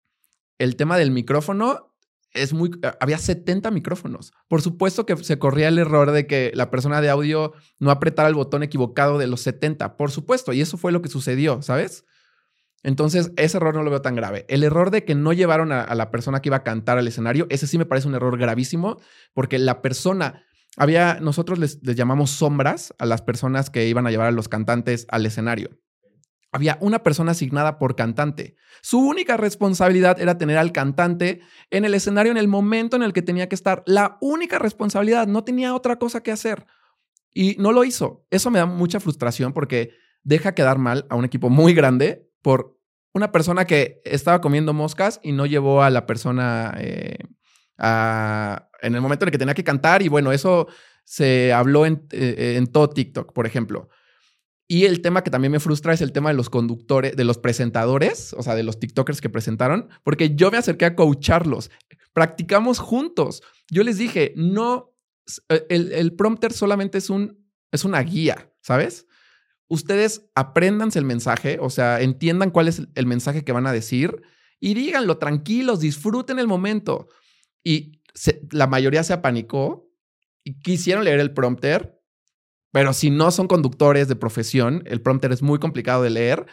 [0.59, 1.92] El tema del micrófono
[2.35, 2.71] es muy...
[3.01, 4.33] Había 70 micrófonos.
[4.49, 8.29] Por supuesto que se corría el error de que la persona de audio no apretara
[8.29, 9.97] el botón equivocado de los 70.
[9.97, 10.53] Por supuesto.
[10.53, 12.05] Y eso fue lo que sucedió, ¿sabes?
[12.83, 14.45] Entonces, ese error no lo veo tan grave.
[14.49, 17.47] El error de que no llevaron a, la persona que iba a cantar al escenario,
[17.49, 19.01] ese sí me parece un error gravísimo,
[19.35, 20.45] porque la persona,
[20.77, 24.49] había, nosotros les, les llamamos sombras a las personas que iban a llevar a los
[24.49, 25.71] cantantes al escenario.
[26.53, 28.57] Había una persona asignada por cantante.
[28.83, 31.41] Su única responsabilidad era tener al cantante
[31.71, 33.83] en el escenario en el momento en el que tenía que estar.
[33.87, 36.67] La única responsabilidad, no tenía otra cosa que hacer.
[37.33, 38.27] Y no lo hizo.
[38.31, 39.93] Eso me da mucha frustración porque
[40.25, 42.79] deja quedar mal a un equipo muy grande por
[43.15, 47.17] una persona que estaba comiendo moscas y no llevó a la persona eh,
[47.79, 50.03] en el momento en el que tenía que cantar.
[50.03, 50.69] Y bueno, eso
[51.05, 53.89] se habló en, eh, en todo TikTok, por ejemplo.
[54.73, 57.37] Y el tema que también me frustra es el tema de los conductores, de los
[57.37, 61.71] presentadores, o sea, de los TikTokers que presentaron, porque yo me acerqué a coacharlos.
[62.15, 63.43] Practicamos juntos.
[63.71, 64.95] Yo les dije, no,
[65.51, 67.39] eh, el, prompter solamente es, un,
[67.71, 69.07] es una guía, ¿sabes?
[69.69, 74.23] Ustedes apréndanse el mensaje, o sea, entiendan cuál es el mensaje que van a decir
[74.59, 77.09] y díganlo tranquilos, disfruten el momento.
[77.63, 78.01] Y
[78.51, 79.87] la mayoría se apanicó
[80.43, 82.02] y quisieron leer el prompter
[82.73, 86.47] pero si no son conductores de profesión, el prompter es muy complicado de leer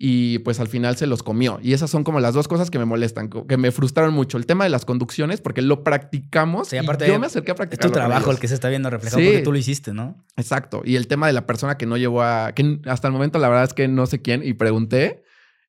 [0.00, 1.58] y pues al final se los comió.
[1.60, 4.38] Y esas son como las dos cosas que me molestan, que me frustraron mucho.
[4.38, 6.72] El tema de las conducciones, porque lo practicamos.
[6.72, 7.86] y yo me acerqué a practicar.
[7.86, 10.24] Es tu trabajo el que se está viendo reflejado porque tú lo hiciste, ¿no?
[10.36, 10.82] Exacto.
[10.84, 12.52] Y el tema de la persona que no llevó a.
[12.52, 15.24] que hasta el momento la verdad es que no sé quién y pregunté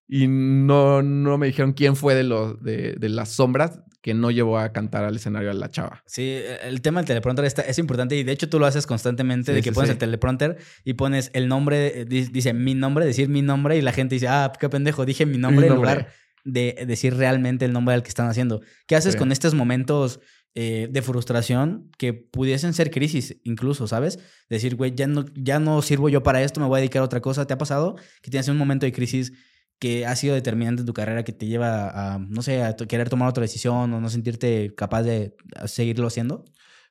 [0.07, 4.31] y no, no me dijeron quién fue de, los, de, de las sombras que no
[4.31, 6.01] llevó a cantar al escenario a la chava.
[6.07, 8.87] Sí, e, el tema del teleprompter está, es importante y de hecho tú lo haces
[8.87, 13.43] constantemente de que pones el teleprompter y pones el nombre, dice mi nombre, decir mi
[13.43, 16.07] nombre y la gente dice, ah, qué pendejo, dije mi nombre, en lugar
[16.43, 18.61] de decir realmente el nombre al que están haciendo.
[18.87, 20.21] ¿Qué haces con estos momentos
[20.55, 24.17] eh, de frustración que pudiesen ser crisis incluso, ¿sabes?
[24.49, 27.05] Decir, güey, ya no, ya no sirvo yo para esto, me voy a dedicar a
[27.05, 27.45] otra cosa.
[27.45, 29.33] ¿Te ha pasado que tienes un momento de crisis
[29.79, 33.09] que ha sido determinante en tu carrera que te lleva a, no sé, a querer
[33.09, 36.45] tomar otra decisión o no sentirte capaz de seguirlo haciendo?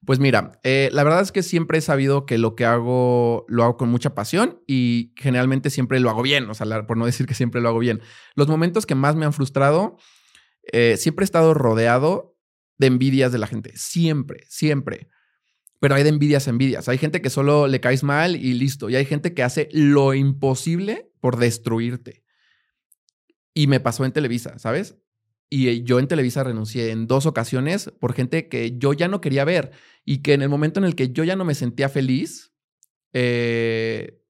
[0.06, 3.64] Pues mira, eh, la verdad es que siempre he sabido que lo que hago lo
[3.64, 7.26] hago con mucha pasión y generalmente siempre lo hago bien, o sea, por no decir
[7.26, 8.00] que siempre lo hago bien.
[8.36, 9.96] Los momentos que más me han frustrado,
[10.72, 12.36] eh, siempre he estado rodeado
[12.78, 15.08] de envidias de la gente, siempre, siempre.
[15.80, 16.88] Pero hay de envidias envidias.
[16.88, 18.90] Hay gente que solo le caes mal y listo.
[18.90, 22.24] Y hay gente que hace lo imposible por destruirte.
[23.58, 24.94] Y me pasó en Televisa, ¿sabes?
[25.50, 29.20] Y eh, yo en Televisa renuncié en dos ocasiones por gente que yo ya no
[29.20, 29.72] quería ver
[30.04, 32.52] y que en el momento en el que yo ya no me sentía feliz,
[33.12, 34.22] eh,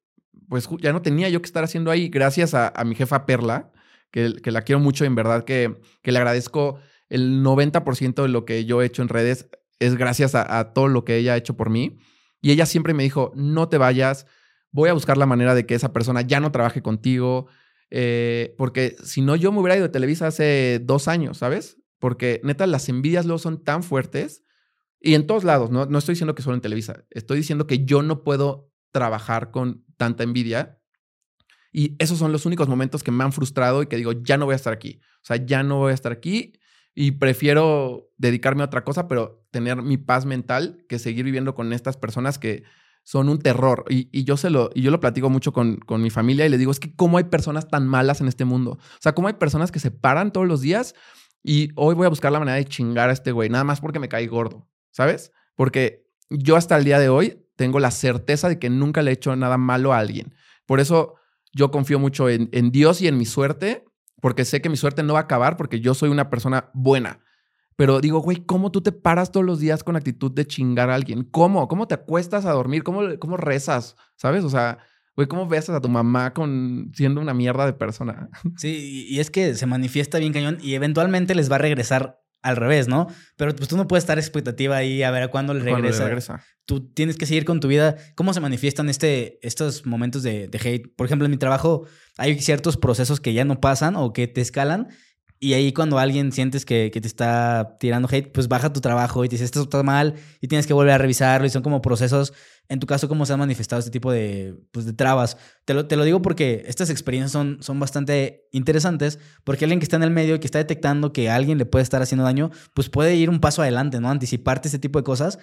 [0.48, 2.08] pues ya no tenía yo que estar haciendo ahí.
[2.08, 3.70] Gracias a, mi jefa Perla,
[4.10, 6.78] que, que, la quiero mucho, en verdad que, que le agradezco
[7.10, 10.88] el 90% de lo que yo he hecho en redes, es gracias a, a todo
[10.88, 11.98] lo que ella ha hecho por mí.
[12.40, 14.24] Y ella siempre me dijo, no te vayas,
[14.70, 17.48] voy a buscar la manera de que esa persona ya no trabaje contigo.
[17.90, 21.78] Eh, porque si no, yo me hubiera ido de Televisa hace dos años, ¿sabes?
[21.98, 24.44] Porque neta, las envidias luego son tan fuertes
[25.00, 27.84] y en todos lados, no, no estoy diciendo que solo en Televisa, estoy diciendo que
[27.84, 30.80] yo no puedo trabajar con tanta envidia
[31.72, 34.46] y esos son los únicos momentos que me han frustrado y que digo, ya no
[34.46, 35.00] voy a estar aquí.
[35.16, 36.54] O sea, ya no voy a estar aquí
[36.94, 41.72] y prefiero dedicarme a otra cosa, pero tener mi paz mental que seguir viviendo con
[41.72, 42.64] estas personas que
[43.08, 43.86] son un terror.
[43.88, 46.58] Y, yo se lo, y yo lo platico mucho con, con, mi familia y les
[46.58, 48.72] digo, es que cómo hay personas tan malas en este mundo.
[48.72, 50.94] O sea, cómo hay personas que se paran todos los días
[51.42, 53.98] y hoy voy a buscar la manera de chingar a este güey, nada más porque
[53.98, 55.32] me cae gordo, ¿sabes?
[55.54, 59.14] Porque yo hasta el día de hoy tengo la certeza de que nunca le he
[59.14, 60.34] hecho nada malo a alguien.
[60.66, 61.14] Por eso
[61.54, 63.86] yo confío mucho en, en Dios y en mi suerte,
[64.20, 67.20] porque sé que mi suerte no va a acabar porque yo soy una persona buena.
[67.78, 70.96] Pero digo, güey, ¿cómo tú te paras todos los días con actitud de chingar a
[70.96, 71.22] alguien?
[71.22, 71.68] ¿Cómo?
[71.68, 72.82] ¿Cómo te acuestas a dormir?
[72.82, 73.94] ¿Cómo, cómo rezas?
[74.16, 74.42] ¿Sabes?
[74.42, 74.78] O sea,
[75.14, 78.30] güey, ¿cómo besas a tu mamá con siendo una mierda de persona?
[78.56, 82.56] Sí, y es que se manifiesta bien cañón y eventualmente les va a regresar al
[82.56, 83.06] revés, ¿no?
[83.36, 86.06] Pero pues tú no puedes estar expectativa ahí a ver a cuándo le regresa.
[86.06, 86.44] regresa.
[86.64, 87.94] Tú tienes que seguir con tu vida.
[88.16, 90.96] ¿Cómo se manifiestan este, estos momentos de, de hate?
[90.96, 94.40] Por ejemplo, en mi trabajo hay ciertos procesos que ya no pasan o que te
[94.40, 94.88] escalan
[95.40, 99.28] y ahí cuando alguien sientes que, te está tirando hate, pues baja tu trabajo y
[99.28, 102.32] te dice, esto está mal y tienes que volver a revisarlo y son como procesos.
[102.68, 105.38] En tu caso, ¿cómo se han manifestado este tipo de, pues, de trabas?
[105.64, 109.84] Te lo, te lo digo porque estas experiencias son, son bastante interesantes porque alguien que
[109.84, 112.50] está en el medio y que está detectando que alguien le puede estar haciendo daño,
[112.74, 114.10] pues puede ir un paso adelante, ¿no?
[114.10, 115.38] Anticiparte este tipo de cosas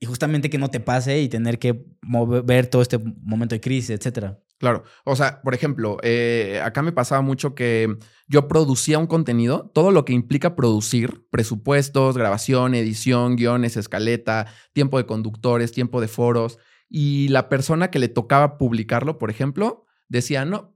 [0.00, 3.90] y justamente que no te pase y tener que mover todo este momento de crisis,
[3.90, 4.38] etcétera.
[4.58, 4.82] Claro.
[5.04, 7.96] O sea, por ejemplo, eh, acá me pasaba mucho que
[8.26, 14.98] yo producía un contenido, todo lo que implica producir, presupuestos, grabación, edición, guiones, escaleta, tiempo
[14.98, 20.44] de conductores, tiempo de foros, y la persona que le tocaba publicarlo, por ejemplo, decía,
[20.44, 20.74] no,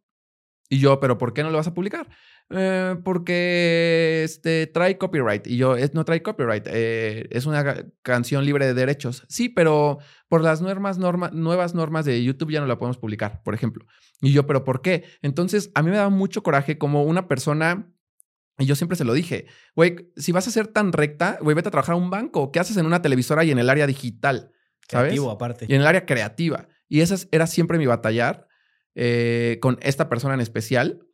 [0.68, 2.08] Y yo, ¿pero por qué no lo vas a publicar?
[2.54, 5.46] Eh, porque este, trae copyright.
[5.46, 6.66] Y yo, es, no trae copyright.
[6.68, 9.24] Eh, es una canción libre de derechos.
[9.28, 9.98] Sí, pero
[10.28, 13.86] por las nuevas, nuevas normas de YouTube ya no la podemos publicar, por ejemplo.
[14.20, 15.04] Y yo, ¿pero por qué?
[15.22, 17.92] Entonces, a mí me da mucho coraje como una persona
[18.58, 21.68] y yo siempre se lo dije, güey, si vas a ser tan recta, güey, vete
[21.68, 22.52] a trabajar a un banco.
[22.52, 24.52] ¿Qué haces en una televisora y en el área digital?
[24.88, 25.08] ¿sabes?
[25.08, 25.66] Creativo, aparte.
[25.68, 26.68] Y en el área creativa.
[26.88, 28.46] Y esa era siempre mi batallar
[28.94, 31.06] eh, con esta persona en especial.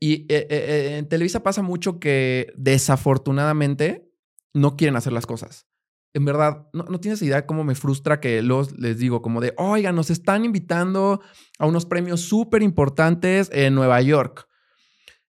[0.00, 4.10] Y eh, eh, en Televisa pasa mucho que desafortunadamente
[4.54, 5.66] no quieren hacer las cosas.
[6.14, 9.54] En verdad, no, no tienes idea cómo me frustra que los les digo como de,
[9.58, 11.20] oiga, nos están invitando
[11.58, 14.48] a unos premios súper importantes en Nueva York.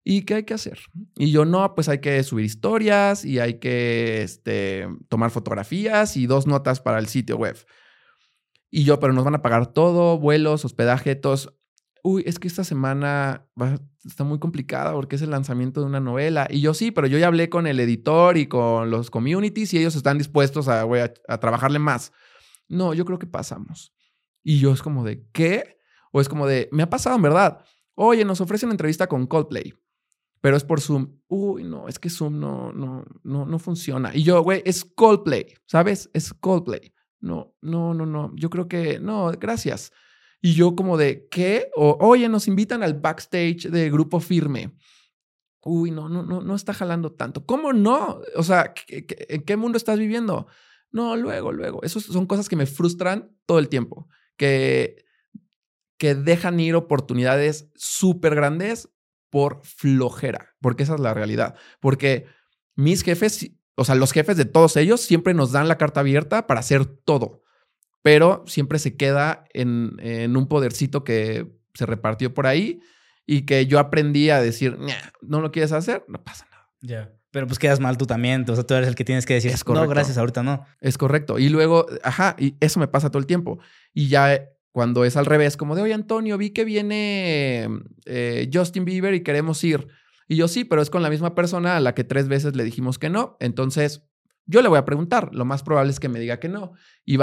[0.03, 0.79] ¿Y qué hay que hacer?
[1.15, 6.25] Y yo, no, pues hay que subir historias y hay que este, tomar fotografías y
[6.25, 7.57] dos notas para el sitio web.
[8.71, 11.53] Y yo, pero nos van a pagar todo, vuelos, hospedaje, todos.
[12.03, 13.47] Uy, es que esta semana
[14.03, 16.47] está muy complicada porque es el lanzamiento de una novela.
[16.49, 19.77] Y yo sí, pero yo ya hablé con el editor y con los communities y
[19.77, 20.83] ellos están dispuestos a,
[21.27, 22.11] a, trabajarle más.
[22.67, 23.93] No, yo creo que pasamos.
[24.43, 25.77] Y yo es como de, ¿qué?
[26.11, 27.63] O es como de, me ha pasado en verdad.
[27.93, 29.73] Oye, nos ofrecen una entrevista con Coldplay
[30.41, 31.19] pero es por Zoom.
[31.27, 34.13] Uy, no, es que Zoom no, no, no, no funciona.
[34.13, 36.09] Y yo, güey, es Coldplay, ¿sabes?
[36.13, 36.93] Es Coldplay.
[37.19, 38.31] No, no, no, no.
[38.35, 39.91] Yo creo que no, gracias.
[40.41, 41.69] Y yo como de, ¿qué?
[41.75, 44.75] O, oye, nos invitan al backstage de Grupo Firme.
[45.63, 47.45] Uy, no, no, no, no está jalando tanto.
[47.45, 48.19] ¿Cómo no?
[48.35, 50.47] O sea, en qué mundo estás viviendo?
[50.91, 51.83] No, luego, luego.
[51.83, 54.07] Esas son cosas que me frustran todo el tiempo.
[54.37, 55.05] Que,
[55.97, 58.89] que dejan ir oportunidades súper grandes
[59.29, 61.55] por flojera, porque esa es la realidad.
[61.79, 62.25] Porque
[62.75, 66.47] mis jefes, o sea, los jefes de todos ellos siempre nos dan la carta abierta
[66.47, 67.40] para hacer todo,
[68.01, 72.81] pero siempre se queda en, un podercito que se repartió por ahí
[73.25, 74.77] y que yo aprendí a decir,
[75.21, 76.69] no lo quieres hacer, no pasa nada.
[76.81, 77.13] Ya.
[77.31, 78.45] Pero pues quedas mal tú también.
[78.49, 80.65] O sea, tú eres el que tienes que decir, no, gracias, ahorita no.
[80.81, 81.39] Es correcto.
[81.39, 83.59] Y luego, ajá, y eso me pasa todo el tiempo.
[83.93, 87.69] Y ya cuando es al revés, como de, oye, Antonio, vi que viene
[88.05, 89.87] eh, Justin Bieber y queremos ir.
[90.27, 92.65] Y yo sí, pero es con la misma persona a la que tres veces le
[92.65, 93.37] dijimos que no.
[93.39, 94.03] Entonces,
[94.45, 95.29] yo le voy a preguntar.
[95.33, 96.73] Lo más probable es que me diga que no.
[97.05, 97.17] Y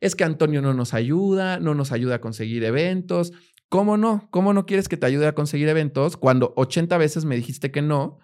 [0.00, 3.32] es que Antonio no nos ayuda, no nos ayuda a conseguir eventos.
[3.68, 4.28] ¿Cómo no?
[4.30, 7.82] ¿Cómo no quieres que te ayude a conseguir eventos cuando 80 veces me dijiste que
[7.82, 8.18] no?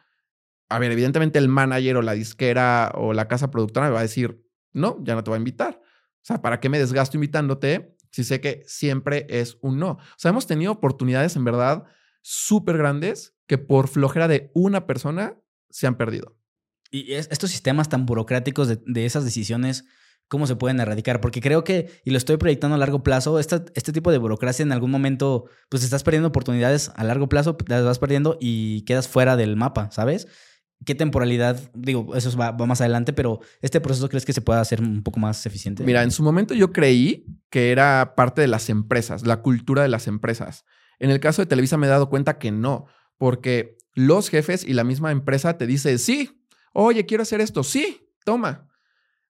[0.69, 4.03] A ver, evidentemente el manager o la disquera o la casa productora me va a
[4.03, 4.43] decir,
[4.73, 5.81] no, ya no te va a invitar.
[5.83, 9.91] O sea, ¿para qué me desgasto invitándote si sé que siempre es un no.
[9.91, 11.83] O sea, hemos tenido oportunidades en verdad
[12.23, 15.37] súper grandes que por flojera de una persona
[15.69, 16.37] se han perdido.
[16.95, 19.85] Y estos sistemas tan burocráticos de, esas decisiones,
[20.29, 21.21] ¿cómo se pueden erradicar?
[21.21, 24.71] Porque creo que, y lo estoy proyectando a largo plazo, este tipo de burocracia en
[24.71, 29.37] algún momento, pues estás perdiendo oportunidades a largo plazo, las vas perdiendo y quedas fuera
[29.37, 30.29] del mapa, ¿sabes?
[30.87, 31.61] ¿Qué temporalidad?
[31.75, 35.19] Digo, eso va, más adelante, pero ¿este proceso crees que se pueda hacer un poco
[35.19, 35.83] más eficiente?
[35.83, 39.89] Mira, en su momento yo creí que era parte de las empresas, la cultura de
[39.89, 40.65] las empresas.
[41.01, 42.87] En el caso de Televisa me he dado cuenta que no,
[43.19, 46.44] porque los jefes y la misma empresa te dicen, sí,
[46.75, 48.69] oye, quiero hacer esto, sí, toma.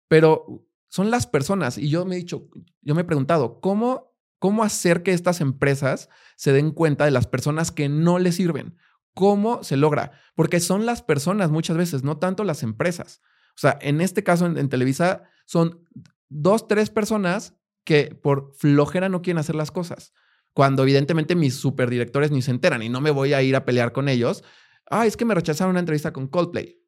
[0.08, 2.48] Pero son las personas y yo me he dicho,
[2.82, 7.26] yo me he preguntado, ¿cómo, cómo hacer que estas empresas se den cuenta de las
[7.26, 8.76] personas que no les sirven?
[9.14, 10.12] ¿Cómo se logra?
[10.34, 13.20] Porque son las personas muchas veces, no tanto las empresas.
[13.50, 15.84] O sea, en este caso en, Televisa son
[16.28, 20.12] dos, tres personas que por flojera no quieren hacer las cosas.
[20.52, 23.92] Cuando evidentemente mis superdirectores ni se enteran y no me voy a ir a pelear
[23.92, 24.44] con ellos.
[24.88, 26.83] Ah, es que me rechazaron una entrevista con Coldplay.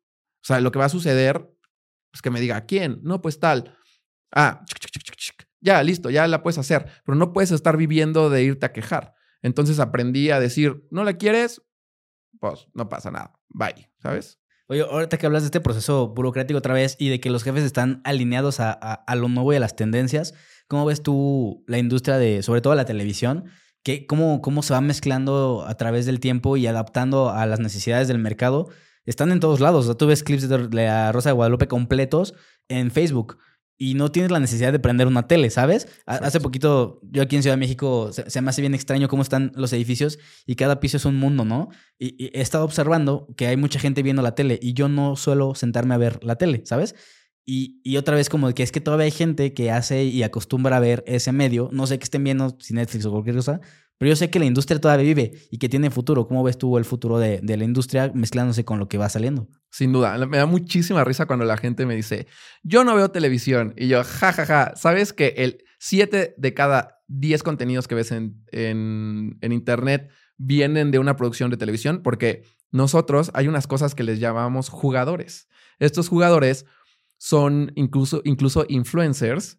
[0.46, 1.52] O sea, lo que va a suceder
[2.12, 3.00] es que me diga, ¿quién?
[3.02, 3.76] No, pues tal.
[4.32, 4.64] Ah,
[5.60, 9.14] ya, listo, ya la puedes hacer, pero no puedes estar viviendo de irte a quejar.
[9.42, 11.62] Entonces aprendí a decir, ¿no la quieres?
[12.38, 13.32] pues no pasa nada.
[13.48, 14.38] Bye, ¿sabes?
[14.68, 17.64] Oye, ahorita que hablas de este proceso burocrático otra vez y de que los jefes
[17.64, 20.32] están alineados a, a, lo nuevo y a las tendencias,
[20.68, 23.46] ¿cómo ves tú la industria de, sobre todo la televisión?
[23.82, 28.06] ¿Qué, cómo, ¿Cómo se va mezclando a través del tiempo y adaptando a las necesidades
[28.06, 28.68] del mercado?
[29.06, 29.84] Están en todos lados.
[29.84, 32.34] O sea, tú ves clips de la Rosa de Guadalupe completos
[32.68, 33.38] en Facebook
[33.78, 35.86] y no tienes la necesidad de prender una tele, ¿sabes?
[36.06, 39.52] Hace poquito, yo aquí en Ciudad de México, se, me hace bien extraño cómo están
[39.54, 41.68] los edificios y cada piso es un mundo, ¿no?
[41.98, 45.54] Y, he estado observando que hay mucha gente viendo la tele y yo no suelo
[45.54, 46.94] sentarme a ver la tele, ¿sabes?
[47.44, 50.78] Y, y otra vez como que es que todavía hay gente que hace y acostumbra
[50.78, 53.60] a ver ese medio, no sé que estén viendo si Netflix o cualquier cosa,
[53.98, 56.26] pero yo sé que la industria todavía vive y que tiene futuro.
[56.26, 59.48] ¿Cómo ves tú el futuro de, la industria mezclándose con lo que va saliendo?
[59.70, 62.26] Sin duda, me da muchísima risa cuando la gente me dice,
[62.62, 63.72] yo no veo televisión.
[63.76, 64.76] Y yo, jajaja, ja, ja.
[64.76, 70.98] ¿sabes que el 7 de cada 10 contenidos que ves en, en, Internet vienen de
[70.98, 75.48] una producción de televisión, porque nosotros hay unas cosas que les llamamos jugadores.
[75.78, 76.66] Estos jugadores
[77.16, 79.58] son incluso, incluso influencers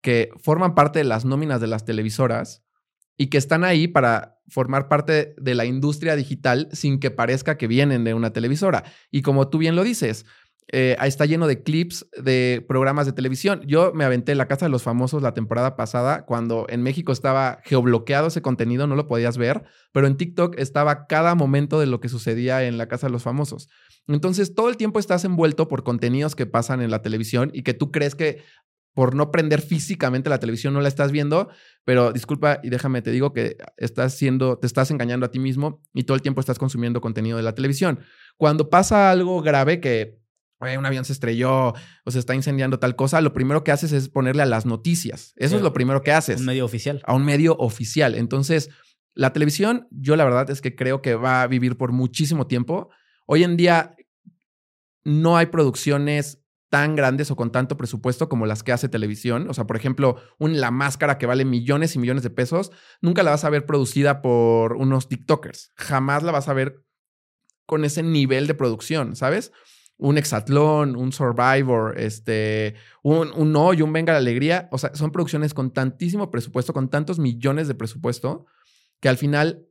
[0.00, 2.65] que forman parte de las nóminas de las televisoras
[3.16, 7.66] y que están ahí para formar parte de la industria digital sin que parezca que
[7.66, 8.84] vienen de una televisora.
[9.10, 10.24] Y como tú bien lo dices,
[10.72, 13.62] eh, está lleno de clips de programas de televisión.
[13.66, 17.60] Yo me aventé La Casa de los Famosos la temporada pasada, cuando en México estaba
[17.64, 19.62] geobloqueado ese contenido, no lo podías ver,
[19.92, 23.22] pero en TikTok estaba cada momento de lo que sucedía en La Casa de los
[23.22, 23.68] Famosos.
[24.08, 27.74] Entonces, todo el tiempo estás envuelto por contenidos que pasan en la televisión y que
[27.74, 28.42] tú crees que
[28.96, 31.50] por no prender físicamente la televisión no la estás viendo,
[31.84, 35.82] pero disculpa y déjame te digo que estás siendo te estás engañando a ti mismo
[35.92, 38.00] y todo el tiempo estás consumiendo contenido de la televisión.
[38.38, 40.18] Cuando pasa algo grave que
[40.60, 41.74] un avión se estrelló
[42.06, 45.34] o se está incendiando tal cosa, lo primero que haces es ponerle a las noticias.
[45.36, 46.40] Eso es lo primero que haces.
[46.40, 47.02] Un medio oficial.
[47.04, 48.14] A un medio oficial.
[48.14, 48.70] Entonces,
[49.12, 52.88] la televisión, yo la verdad es que creo que va a vivir por muchísimo tiempo.
[53.26, 53.94] Hoy en día
[55.04, 56.40] no hay producciones
[56.76, 59.48] tan grandes o con tanto presupuesto como las que hace televisión.
[59.48, 62.70] O sea, por ejemplo, un La Máscara que vale millones y millones de pesos,
[63.00, 65.72] nunca la vas a ver producida por unos TikTokers.
[65.74, 66.84] Jamás la vas a ver
[67.64, 69.52] con ese nivel de producción, ¿sabes?
[69.96, 74.68] Un Exatlón, un Survivor, este, un, un No y un Venga la Alegría.
[74.70, 78.44] O sea, son producciones con tantísimo presupuesto, con tantos millones de presupuesto,
[79.00, 79.66] que al final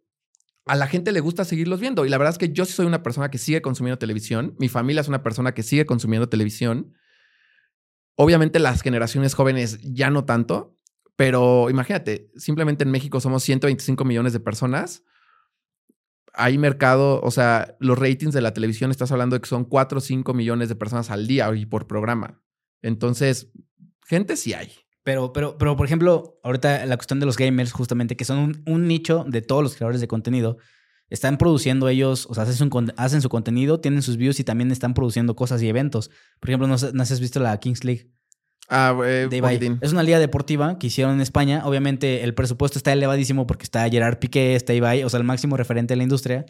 [0.66, 2.05] a la gente le gusta seguirlos viendo.
[2.05, 4.55] Y la verdad es que yo sí soy una persona que sigue consumiendo televisión.
[4.59, 6.93] Mi familia es una persona que sigue consumiendo televisión.
[8.16, 10.76] Obviamente las generaciones jóvenes ya no tanto,
[11.16, 15.03] pero imagínate, simplemente en México somos 125 millones de personas.
[16.34, 19.99] Hay mercado, o sea, los ratings de la televisión, estás hablando de que son 4
[19.99, 22.41] o 5 millones de personas al día y por programa.
[22.82, 23.51] Entonces,
[24.05, 24.85] gente sí hay.
[25.06, 28.88] Pero, pero, pero, por ejemplo, ahorita la cuestión de los gamers, justamente, que son un,
[28.88, 30.58] nicho de todos los creadores de contenido,
[31.12, 34.72] están produciendo ellos, o sea, hacen su, hacen su, contenido, tienen sus views y también
[34.72, 36.10] están produciendo cosas y eventos.
[36.39, 38.10] Por ejemplo, no, no has visto la Kings League.
[38.68, 39.30] Ah, eh,
[39.80, 41.62] es una liga deportiva que hicieron en España.
[41.66, 45.56] Obviamente el presupuesto está elevadísimo porque está Gerard Piqué, está Ibai, o sea, el máximo
[45.56, 46.47] referente de la industria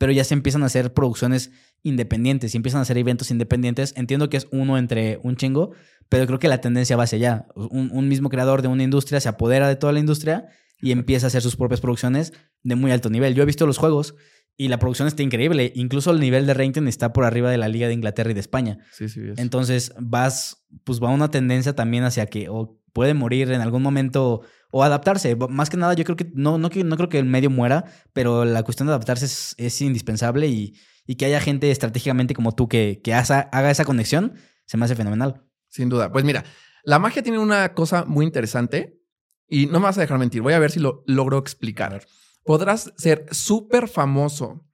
[0.00, 1.50] pero ya se empiezan a hacer producciones
[1.82, 3.92] independientes y empiezan a hacer eventos independientes.
[3.98, 5.72] Entiendo que es uno entre un chingo,
[6.08, 7.46] pero creo que la tendencia va hacia allá.
[7.54, 10.48] Un, mismo creador de una industria se apodera de toda la industria
[10.80, 12.32] y empieza a hacer sus propias producciones
[12.62, 13.34] de muy alto nivel.
[13.34, 14.14] Yo he visto los juegos
[14.56, 15.70] y la producción está increíble.
[15.76, 18.40] Incluso el nivel de rating está por arriba de la Liga de Inglaterra y de
[18.40, 18.78] España.
[18.92, 19.20] Sí, sí.
[19.36, 24.40] Entonces vas, pues va una tendencia también hacia que o puede morir en algún momento
[24.70, 25.36] o adaptarse.
[25.36, 28.44] Más que nada, yo creo que no, no, no creo que el medio muera, pero
[28.44, 30.74] la cuestión de adaptarse es, indispensable y,
[31.18, 35.44] que haya gente estratégicamente como tú que, que haga esa conexión, se me hace fenomenal.
[35.68, 36.12] Sin duda.
[36.12, 36.44] Pues mira,
[36.84, 39.00] la magia tiene una cosa muy interesante
[39.48, 40.42] y no me vas a dejar mentir.
[40.42, 42.04] Voy a ver si lo logro explicar.
[42.44, 44.64] Podrás ser súper famoso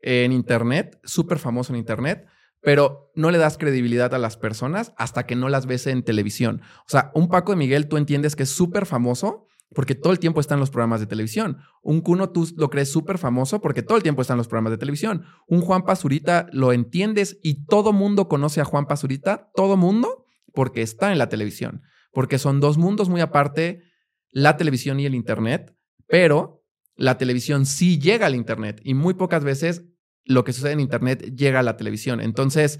[0.00, 2.26] en Internet, súper famoso en Internet,
[2.64, 6.62] pero no le das credibilidad a las personas hasta que no las ves en televisión.
[6.80, 10.18] O sea, un Paco de Miguel tú entiendes que es súper famoso porque todo el
[10.18, 11.58] tiempo está en los programas de televisión.
[11.82, 14.70] Un Cuno tú lo crees súper famoso porque todo el tiempo está en los programas
[14.70, 15.24] de televisión.
[15.46, 20.80] Un Juan Pazurita lo entiendes y todo mundo conoce a Juan Pazurita, todo mundo, porque
[20.80, 21.82] está en la televisión.
[22.12, 23.82] Porque son dos mundos muy aparte,
[24.30, 26.64] la televisión y el Internet, pero
[26.96, 29.84] la televisión sí llega al Internet y muy pocas veces
[30.24, 32.20] lo que sucede en Internet llega a la televisión.
[32.20, 32.78] Entonces,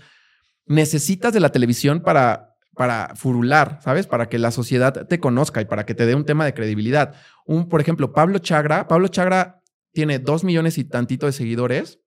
[0.67, 4.07] necesitas de la televisión para, para furular, ¿sabes?
[4.07, 7.15] Para que la sociedad te conozca y para que te dé un tema de credibilidad.
[7.47, 8.89] Un, por ejemplo, Pablo Chagra.
[8.89, 12.01] Pablo Chagra tiene dos millones y tantito de seguidores,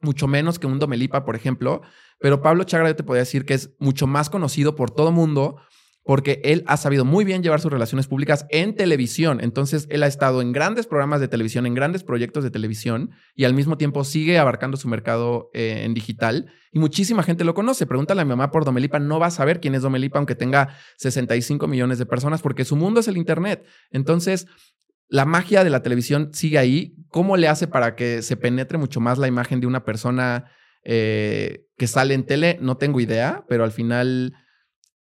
[0.00, 1.82] mucho menos que un Domelipa, por ejemplo.
[2.18, 5.56] Pero Pablo Chagra yo te podría decir que es mucho más conocido por todo mundo
[6.04, 9.38] porque él ha sabido muy bien llevar sus relaciones públicas en televisión.
[9.40, 13.44] Entonces, él ha estado en grandes programas de televisión, en grandes proyectos de televisión y
[13.44, 16.52] al mismo tiempo sigue abarcando su mercado eh, en digital.
[16.72, 17.86] Y muchísima gente lo conoce.
[17.86, 20.76] Pregúntale a mi mamá por Domelipa, no va a saber quién es Domelipa, aunque tenga
[20.96, 23.64] 65 millones de personas, porque su mundo es el Internet.
[23.90, 24.48] Entonces,
[25.08, 26.96] la magia de la televisión sigue ahí.
[27.10, 30.50] ¿Cómo le hace para que se penetre mucho más la imagen de una persona
[30.82, 32.58] eh, que sale en tele?
[32.60, 34.32] No tengo idea, pero al final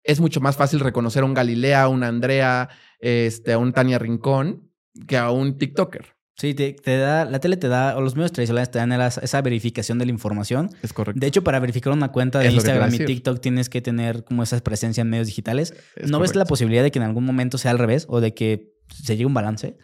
[0.05, 3.99] es mucho más fácil reconocer a un Galilea, a un Andrea, este, a un Tania
[3.99, 4.71] Rincón,
[5.07, 6.15] que a un TikToker.
[6.35, 9.99] Sí, te, da, la tele te da, o los medios tradicionales te dan esa verificación
[9.99, 10.71] de la información.
[10.83, 11.21] Es correcto.
[11.21, 14.59] De hecho, para verificar una cuenta de Instagram y TikTok tienes que tener como esa
[14.61, 15.75] presencia en medios digitales.
[16.05, 18.73] ¿No ves la posibilidad de que en algún momento sea al revés o de que
[18.89, 19.77] se llegue un balance?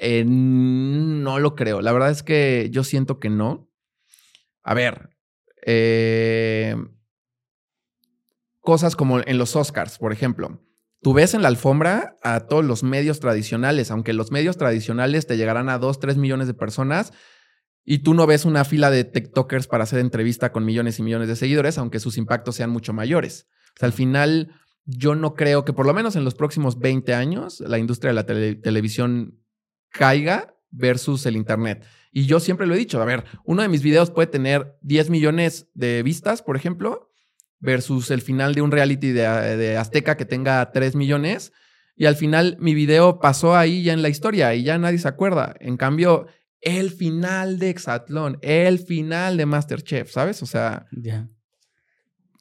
[0.00, 1.80] Eh, no lo creo.
[1.80, 3.68] La verdad es que yo siento que no.
[4.62, 5.10] A ver,
[5.64, 6.76] eh,
[8.66, 10.60] cosas como en los Oscars, por ejemplo.
[11.00, 15.36] Tú ves en la alfombra a todos los medios tradicionales, aunque los medios tradicionales te
[15.36, 17.12] llegarán a 2, 3 millones de personas
[17.84, 21.28] y tú no ves una fila de TikTokers para hacer entrevista con millones y millones
[21.28, 23.46] de seguidores, aunque sus impactos sean mucho mayores.
[23.80, 24.50] Al final,
[24.84, 28.14] yo no creo que por lo menos en los próximos 20 años la industria de
[28.14, 29.38] la televisión
[29.90, 31.84] caiga versus el Internet.
[32.10, 35.10] Y yo siempre lo he dicho, a ver, uno de mis videos puede tener 10
[35.10, 37.12] millones de vistas, por ejemplo,
[37.60, 41.52] versus el final de un reality de, Azteca que tenga 3 millones.
[41.96, 45.08] Y al final mi video pasó ahí ya en la historia y ya nadie se
[45.08, 45.54] acuerda.
[45.60, 46.26] En cambio,
[46.60, 50.42] el final de Exatlón, el final de Masterchef, ¿sabes?
[50.42, 50.86] O sea...
[50.92, 51.28] Ya.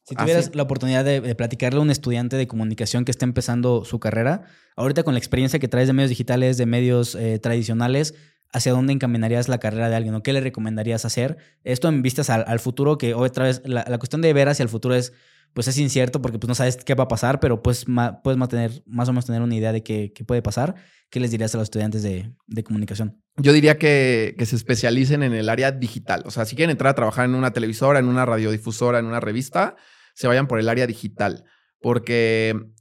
[0.08, 4.00] Si tuvieras la oportunidad de, platicarle a un estudiante de comunicación que está empezando su
[4.00, 4.44] carrera,
[4.76, 8.14] ahorita con la experiencia que traes de medios digitales, de medios eh, tradicionales,
[8.52, 11.38] ¿hacia dónde encaminarías la carrera de alguien o qué le recomendarías hacer?
[11.64, 14.96] Esto en vistas al, futuro, que otra vez la, cuestión de ver hacia el futuro
[14.96, 15.14] es,
[15.54, 17.86] pues es incierto porque pues no sabes qué va a pasar, pero pues
[18.24, 20.76] puedes mantener, más o menos tener una idea de qué, puede pasar.
[21.10, 22.34] ¿Qué les dirías a los estudiantes de,
[22.64, 23.22] comunicación?
[23.38, 26.24] Yo diría que, que, se especialicen en el área digital.
[26.26, 29.20] O sea, si quieren entrar a trabajar en una televisora, en una radiodifusora, en una
[29.20, 29.76] revista,
[30.14, 31.46] se vayan por el área digital.
[31.80, 32.74] Porque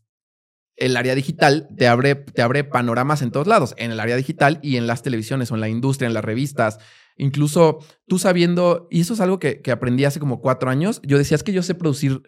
[0.77, 4.59] el área digital te abre, te abre panoramas en todos lados, en el área digital
[4.63, 6.79] y en las televisiones o en la industria, en las revistas.
[7.17, 11.37] Incluso tú sabiendo, y eso es algo que, aprendí hace como cuatro años, yo decía,
[11.37, 12.23] es que yo sé producir,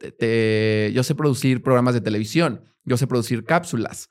[0.00, 4.10] yo sé producir programas de televisión, yo sé producir cápsulas,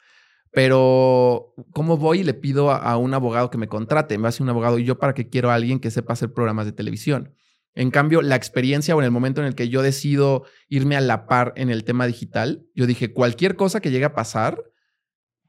[0.51, 4.17] pero ¿cómo voy y le pido a, a un abogado que me contrate?
[4.17, 6.65] Me hace un abogado y yo para qué quiero a alguien que sepa hacer programas
[6.65, 7.35] de televisión.
[7.75, 11.01] En cambio, la experiencia o en el momento en el que yo decido irme a
[11.01, 14.63] la par en el tema digital, yo dije, cualquier cosa que llegue a pasar,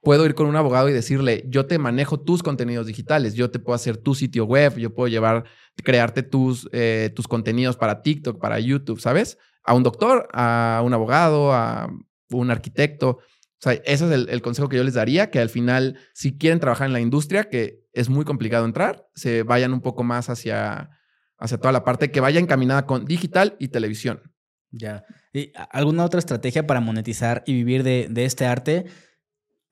[0.02, 3.60] puedo ir con un abogado y decirle, yo te manejo tus contenidos digitales, yo te
[3.60, 5.44] puedo hacer tu sitio web, yo puedo llevar,
[5.84, 9.38] crearte tus, eh, tus contenidos para TikTok, para YouTube, ¿sabes?
[9.62, 11.88] A un doctor, a un abogado, a
[12.30, 13.18] un arquitecto.
[13.18, 16.36] O sea, ese es el, el, consejo que yo les daría, que al final, si
[16.36, 20.28] quieren trabajar en la industria, que es muy complicado entrar, se vayan un poco más
[20.28, 20.90] hacia
[21.38, 24.20] hacia toda la parte que vaya encaminada con digital y televisión.
[24.70, 25.04] Ya.
[25.32, 28.86] ¿Y alguna otra estrategia para monetizar y vivir de, este arte?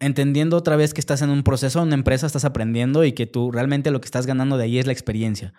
[0.01, 3.27] Entendiendo otra vez que estás en un proceso, en una empresa, estás aprendiendo y que
[3.27, 5.55] tú realmente lo que estás ganando de ahí es la experiencia.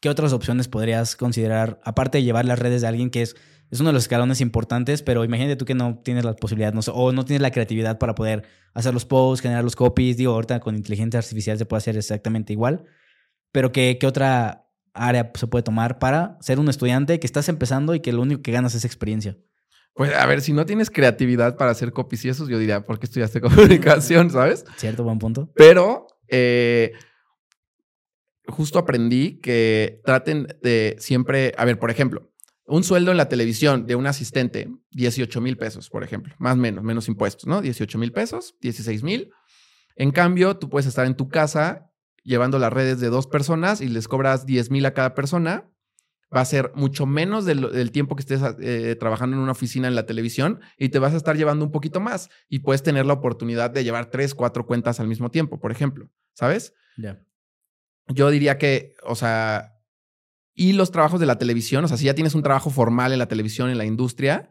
[0.00, 3.36] ¿Qué otras opciones podrías considerar, aparte de llevar las redes de alguien que es,
[3.70, 7.12] es uno de los escalones importantes, pero imagínate tú que no tienes la posibilidad, o
[7.12, 8.44] no tienes la creatividad para poder
[8.74, 12.52] hacer los posts, generar los copies, digo, ahorita con inteligencia artificial se puede hacer exactamente
[12.52, 12.84] igual,
[13.52, 14.65] pero ¿qué, qué otra
[14.96, 18.42] área se puede tomar para ser un estudiante que estás empezando y que lo único
[18.42, 19.36] que ganas es experiencia?
[19.94, 22.98] Pues a ver, si no tienes creatividad para hacer copies y eso, yo diría, ¿por
[22.98, 24.64] qué estudiaste comunicación, sabes?
[24.76, 25.50] Cierto, buen punto.
[25.54, 26.92] Pero eh,
[28.46, 32.30] justo aprendí que traten de siempre, a ver, por ejemplo,
[32.66, 36.56] un sueldo en la televisión de un asistente, 18 mil pesos, por ejemplo, más o
[36.56, 37.62] menos, menos impuestos, ¿no?
[37.62, 39.30] 18 mil pesos, 16 mil.
[39.94, 41.90] En cambio, tú puedes estar en tu casa
[42.26, 45.70] llevando las redes de dos personas y les cobras 10 mil a cada persona,
[46.34, 49.94] va a ser mucho menos del, tiempo que estés eh, trabajando en una oficina en
[49.94, 53.12] la televisión y te vas a estar llevando un poquito más y puedes tener la
[53.12, 56.74] oportunidad de llevar tres, cuatro cuentas al mismo tiempo, por ejemplo, ¿sabes?
[56.96, 57.22] Ya.
[58.08, 59.76] Yo diría que, o sea,
[60.52, 63.20] y los trabajos de la televisión, o sea, si ya tienes un trabajo formal en
[63.20, 64.50] la televisión, en la industria,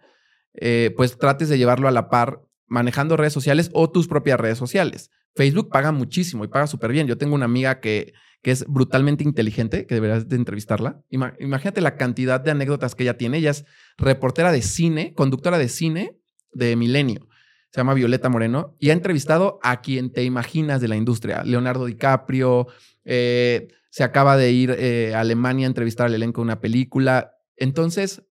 [0.54, 4.58] eh, pues trates de llevarlo a la par manejando redes sociales o tus propias redes
[4.58, 5.12] sociales.
[5.36, 7.08] Facebook paga muchísimo y paga súper bien.
[7.08, 11.02] Yo tengo una amiga que, que es brutalmente inteligente, que deberías de entrevistarla.
[11.10, 13.38] imagínate la cantidad de anécdotas que ella tiene.
[13.38, 13.66] Ella es
[13.98, 16.18] reportera de cine, conductora de cine
[16.54, 17.28] de Milenio.
[17.72, 21.44] Se llama Violeta Moreno y ha entrevistado a quien te imaginas de la industria.
[21.44, 22.68] Leonardo DiCaprio,
[23.04, 27.32] eh, se acaba de ir eh, a Alemania a entrevistar al elenco de una película.
[27.58, 28.24] Entonces,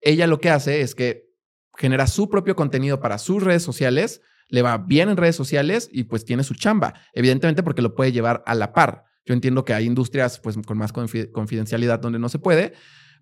[0.00, 1.28] ella lo que hace es que
[1.76, 6.04] genera su propio contenido para sus redes sociales le va bien en redes sociales y
[6.04, 9.04] pues tiene su chamba, evidentemente porque lo puede llevar a la par.
[9.24, 12.72] Yo entiendo que hay industrias pues con más confidencialidad donde no se puede,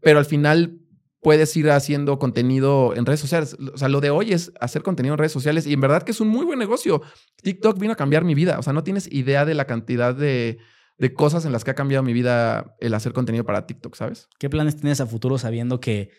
[0.01, 0.81] pero al final
[1.20, 3.57] puedes ir haciendo contenido en redes sociales.
[3.74, 6.12] O sea, lo de hoy es hacer contenido en redes sociales y en verdad que
[6.12, 7.03] es un muy buen negocio.
[7.43, 8.61] TikTok vino a cambiar mi vida.
[8.61, 10.59] O sea, no tienes idea de la cantidad de,
[10.99, 14.29] de cosas en las que ha cambiado mi vida el hacer contenido para TikTok, ¿sabes?
[14.39, 16.11] ¿Qué planes tienes a futuro sabiendo que,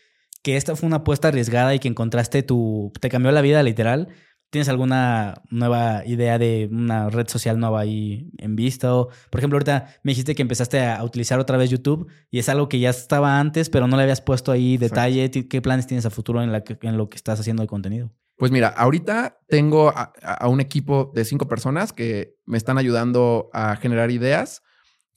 [0.43, 2.91] que esta fue una apuesta arriesgada y que encontraste tu...
[2.99, 4.09] te cambió la vida literal?
[4.49, 8.89] ¿Tienes alguna nueva idea de una red social nueva ahí en vista?
[8.89, 12.69] por ejemplo, ahorita me dijiste que empezaste a utilizar otra vez YouTube y es algo
[12.69, 15.29] que ya estaba antes, pero no le habías puesto ahí detalle.
[15.29, 18.11] ¿Qué planes tienes a futuro en, la en lo que estás haciendo de contenido?
[18.37, 23.75] Pues mira, ahorita tengo a, un equipo de cinco personas que me están ayudando a
[23.75, 24.61] generar ideas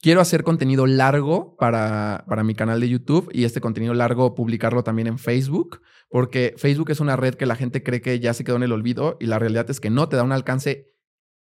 [0.01, 4.83] quiero hacer contenido largo para, para mi canal de YouTube y este contenido largo publicarlo
[4.83, 8.43] también en Facebook, porque Facebook es una red que la gente cree que ya se
[8.43, 10.91] quedó en el olvido y la realidad es que no, te da un alcance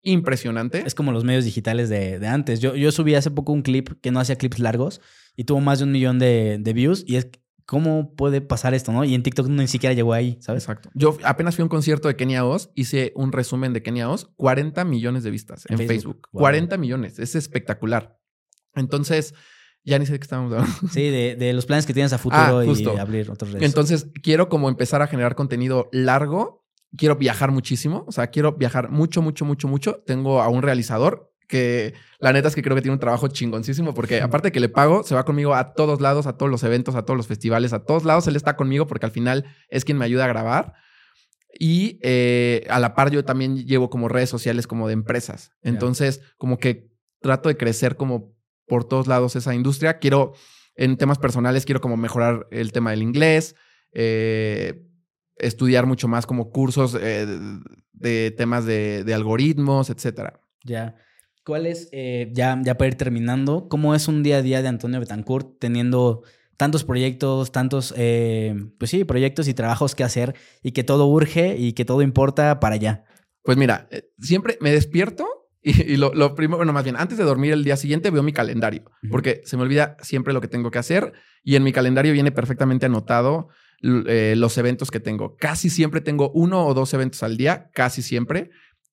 [0.03, 0.83] impresionante.
[0.87, 2.61] Es como los medios digitales de, de antes.
[2.61, 5.01] Yo, yo subí hace poco un clip que no hacía clips largos
[5.37, 7.29] y tuvo más de un millón de, de views y es
[7.67, 9.05] ¿cómo puede pasar esto, no?
[9.05, 10.63] Y en TikTok ni siquiera llegó ahí, ¿sabes?
[10.63, 10.89] Exacto.
[10.95, 14.31] Yo apenas fui a un concierto de Kenia Oz, hice un resumen de Kenia Oz,
[14.37, 16.15] 40 millones de vistas en, En Facebook.
[16.15, 16.29] Facebook.
[16.33, 16.41] Wow.
[16.41, 18.16] 40 millones, es espectacular.
[18.77, 19.35] Entonces,
[19.85, 20.89] ya ni sé de qué estábamos hablando.
[20.93, 23.67] Sí, de, de los planes que tienes a futuro Ah, y abrir otras redes.
[23.67, 26.65] Entonces, quiero como empezar a generar contenido largo.
[26.97, 28.05] Quiero viajar muchísimo.
[28.07, 30.03] O sea, quiero viajar mucho, mucho, mucho, mucho.
[30.07, 33.95] Tengo a un realizador que la neta es que creo que tiene un trabajo chingoncísimo
[33.95, 36.65] porque aparte de que le pago, se va conmigo a todos lados, a todos los
[36.65, 38.27] eventos, a todos los festivales, a todos lados.
[38.27, 40.75] Él está conmigo porque al final es quien me ayuda a grabar.
[41.59, 45.53] Y eh, a la par yo también llevo como redes sociales como de empresas.
[45.63, 48.36] Entonces, como que trato de crecer como
[48.67, 49.99] por todos lados esa industria.
[49.99, 50.33] Quiero,
[50.75, 53.55] en temas personales, quiero como mejorar el tema del inglés,
[53.93, 54.87] eh,
[55.37, 57.27] estudiar mucho más como cursos eh,
[57.93, 60.41] de, temas de, de algoritmos, etcétera.
[60.65, 60.97] Ya.
[61.47, 64.69] ¿Cuál es, eh, ya, ya para ir terminando, cómo es un día a día de
[64.69, 66.25] Antonio Betancourt teniendo
[66.57, 71.57] tantos proyectos, tantos, eh, pues sí, proyectos y trabajos que hacer y que todo urge
[71.57, 73.05] y que todo importa para allá?
[73.43, 75.36] Pues mira, eh, siempre me despierto
[75.67, 78.23] y, y lo, lo primero, bueno, más bien, antes de dormir el día siguiente veo
[78.23, 81.13] mi calendario, porque se me olvida siempre lo que tengo que hacer
[81.43, 83.49] y en mi calendario viene perfectamente anotado
[83.83, 85.37] eh, los eventos que tengo.
[85.37, 88.51] Casi siempre tengo uno o dos eventos al día, casi siempre.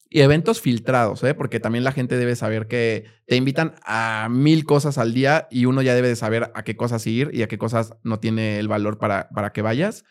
[0.09, 1.33] Y eventos filtrados, ¿eh?
[1.35, 5.65] porque también la gente debe saber que te invitan a mil cosas al día y
[5.65, 8.59] uno ya debe de saber a qué cosas ir y a qué cosas no tiene
[8.59, 10.05] el valor para, para que vayas.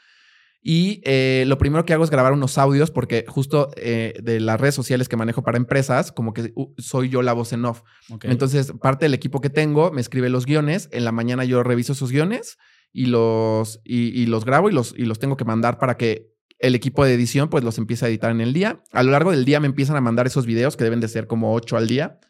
[0.65, 4.61] Y eh, lo primero que hago es grabar unos audios porque justo eh, de las
[4.61, 7.83] redes sociales que manejo para empresas, como que uh, soy yo la voz en off.
[8.23, 10.89] Entonces, parte del equipo que tengo me escribe los guiones.
[10.93, 12.59] En la mañana yo reviso esos guiones
[12.93, 16.33] y los, y, y los grabo y los, y los tengo que mandar para que
[16.61, 18.85] el equipo de edición pues los empiece a editar en el día.
[18.93, 21.27] A lo largo del día me empiezan a mandar esos videos que deben de ser
[21.27, 22.21] como 8 al día.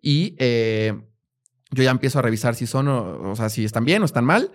[0.00, 0.94] Y eh,
[1.70, 4.24] yo ya empiezo a revisar si son, o, o sea, si están bien o están
[4.24, 4.52] mal.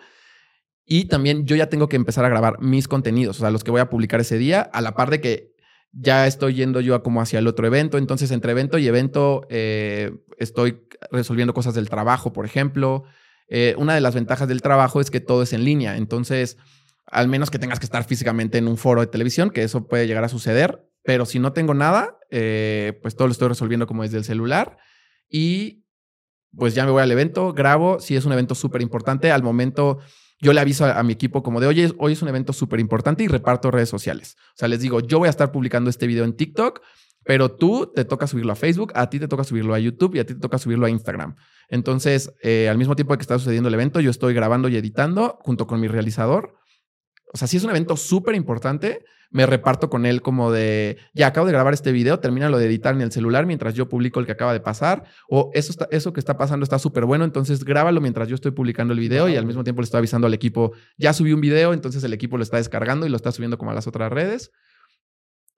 [0.91, 3.69] Y también yo ya tengo que empezar a grabar mis contenidos, o sea, los que
[3.69, 5.53] voy a publicar ese día, a la par de que
[5.91, 7.99] ya estoy yendo yo a como hacia el otro evento.
[7.99, 10.81] Entonces, entre evento y evento, eh, estoy
[11.11, 13.03] resolviendo cosas del trabajo, por ejemplo.
[13.49, 15.95] Eh, una de las ventajas del trabajo es que todo es en línea.
[15.95, 16.57] Entonces,
[17.05, 20.07] al menos que tengas que estar físicamente en un foro de televisión, que eso puede
[20.07, 20.89] llegar a suceder.
[21.03, 24.77] Pero si no tengo nada, eh, pues todo lo estoy resolviendo como desde el celular.
[25.29, 25.85] Y
[26.55, 27.99] pues ya me voy al evento, grabo.
[27.99, 29.99] Si es un evento súper importante, al momento
[30.41, 33.23] yo le aviso a, mi equipo como de, oye, hoy es un evento súper importante
[33.23, 34.37] y reparto redes sociales.
[34.49, 36.81] O sea, les digo, yo voy a estar publicando este video en TikTok,
[37.25, 40.19] pero tú te toca subirlo a Facebook, a ti te toca subirlo a YouTube y
[40.19, 41.35] a ti te toca subirlo a Instagram.
[41.67, 45.37] Entonces, eh, al mismo tiempo que está sucediendo el evento, yo estoy grabando y editando
[45.41, 46.55] junto con mi realizador.
[47.33, 51.27] O sea, si es un evento súper importante, me reparto con él como de, ya
[51.27, 54.19] acabo de grabar este video, termina lo de editar en el celular mientras yo publico
[54.19, 57.25] el que acaba de pasar, o eso, está, eso que está pasando está súper bueno,
[57.25, 60.25] entonces grábalo mientras yo estoy publicando el video y al mismo tiempo le estoy avisando
[60.27, 63.32] al equipo, ya subí un video, entonces el equipo lo está descargando y lo está
[63.32, 64.51] subiendo como a las otras redes.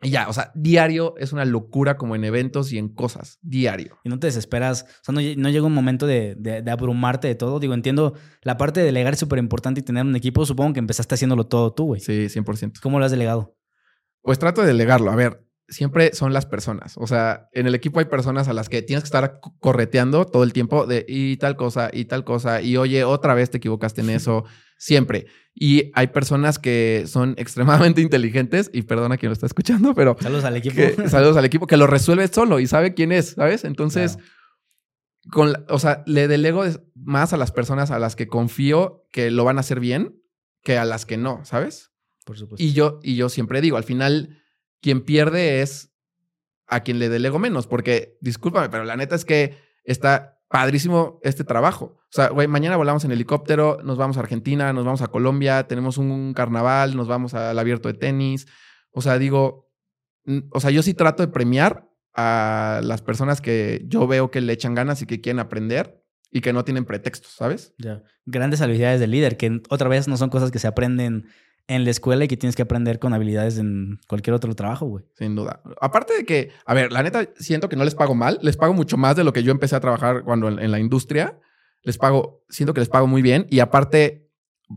[0.04, 4.00] Y ya, o sea, diario es una locura como en eventos y en cosas, diario.
[4.04, 4.84] Y no te desesperas.
[4.84, 7.60] O sea, no, lle- no llega un momento de, de- de abrumarte de todo.
[7.60, 10.44] Digo, entiendo la parte de delegar es súper importante y tener un equipo.
[10.44, 12.02] Supongo que empezaste haciéndolo todo tú, güey.
[12.02, 12.80] Sí, 100%.
[12.82, 13.56] ¿Cómo lo has delegado?
[14.22, 15.12] Pues trato de delegarlo.
[15.12, 16.94] A ver, siempre son las personas.
[16.98, 20.26] O sea, en el equipo hay personas a las que tienes que estar co- correteando
[20.26, 22.62] todo el tiempo de y tal cosa y tal cosa.
[22.62, 24.44] Y oye, otra vez te equivocaste en eso.
[24.78, 25.28] Siempre.
[25.54, 30.44] Y hay personas que son extremadamente inteligentes y perdona quien lo está escuchando, pero Saludos
[30.46, 30.76] al equipo.
[30.76, 33.64] que- saludos al equipo que lo resuelve solo y sabe quién es, ¿sabes?
[33.64, 34.30] Entonces, Claro.
[35.32, 36.64] con la- o sea, le delego
[36.96, 40.18] más a las personas a las que confío que lo van a hacer bien
[40.64, 41.91] que a las que no, ¿sabes?
[42.26, 42.64] Por supuesto.
[42.64, 44.42] Y yo, y yo siempre digo, al final,
[44.82, 45.92] quien pierde es
[46.68, 51.44] a quien le delego menos, porque discúlpame, pero la neta es que está padrísimo este
[51.44, 51.98] trabajo.
[51.98, 55.68] O sea, güey, mañana volamos en helicóptero, nos vamos a Argentina, nos vamos a Colombia,
[55.68, 58.48] tenemos un carnaval, nos vamos al abierto de tenis.
[58.92, 59.72] O sea, digo,
[60.26, 64.42] mm, o sea, yo sí trato de premiar a las personas que yo veo que
[64.42, 67.74] le echan ganas y que quieren aprender y que no tienen pretextos, ¿sabes?
[67.78, 68.04] Ya.
[68.26, 71.28] Grandes habilidades del líder, que otra vez no son cosas que se aprenden
[71.68, 75.06] en la escuela y que tienes que aprender con habilidades en cualquier otro trabajo, güey.
[75.14, 75.62] Sin duda.
[75.80, 78.40] Aparte de que, a ver, la neta, siento que no les pago mal.
[78.42, 81.40] Les pago mucho más de lo que yo empecé a trabajar cuando en, la industria.
[81.84, 83.48] Les pago, siento que les pago muy bien.
[83.50, 84.30] Y aparte,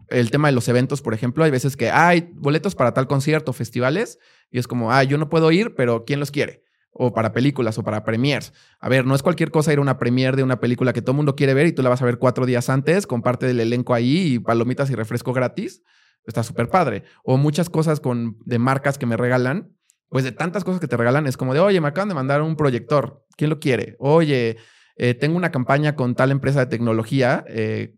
[0.09, 3.52] el tema de los eventos, por ejemplo, hay veces que hay boletos para tal concierto,
[3.52, 4.19] festivales,
[4.51, 6.65] y es como, ah, yo no puedo ir, pero ¿quién los quiere?
[6.94, 8.52] o para películas o para premiers.
[8.78, 11.12] A ver, no es cualquier cosa ir a una premier de una película que todo
[11.12, 13.47] el mundo quiere ver y tú la vas a ver cuatro días antes con parte
[13.47, 15.82] del elenco ahí y palomitas y refresco gratis.
[16.27, 17.05] Está súper padre.
[17.23, 19.71] O muchas cosas con, de marcas que me regalan.
[20.09, 22.41] Pues de tantas cosas que te regalan es como de, oye, me acaban de mandar
[22.43, 23.25] un proyector.
[23.37, 23.97] ¿Quién lo quiere?
[23.99, 24.57] Oye,
[24.97, 27.45] eh, tengo una campaña con tal empresa de tecnología.
[27.49, 27.97] Eh,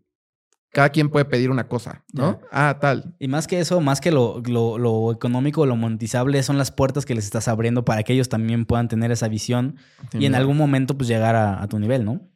[0.71, 2.39] cada quien puede pedir una cosa, ¿no?
[2.51, 3.15] Ah, tal.
[3.19, 7.15] Y más que eso, más que lo, lo, económico, lo monetizable, son las puertas que
[7.15, 9.77] les estás abriendo para que ellos también puedan tener esa visión
[10.13, 12.29] y en algún momento pues llegar a, a, tu nivel, ¿no?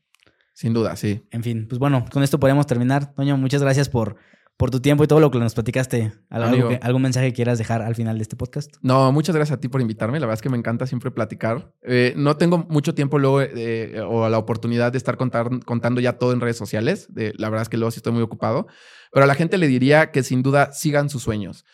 [0.53, 1.27] Sin duda, sí.
[1.31, 3.13] En fin, pues bueno, con esto podemos terminar.
[3.13, 4.18] Toño, muchas gracias por,
[4.61, 6.13] por tu tiempo y todo lo que nos platicaste.
[6.29, 8.71] ¿Algún mensaje que quieras dejar al final de este podcast?
[8.83, 10.19] No, muchas gracias a ti por invitarme.
[10.19, 11.73] La verdad es que me encanta siempre platicar.
[11.81, 16.31] Eh, no tengo mucho tiempo luego eh, o la oportunidad de estar contando ya todo
[16.31, 17.07] en redes sociales.
[17.15, 18.67] la verdad es que luego sí estoy muy ocupado.
[19.11, 21.65] Pero a la gente le diría que sin duda sigan sus sueños.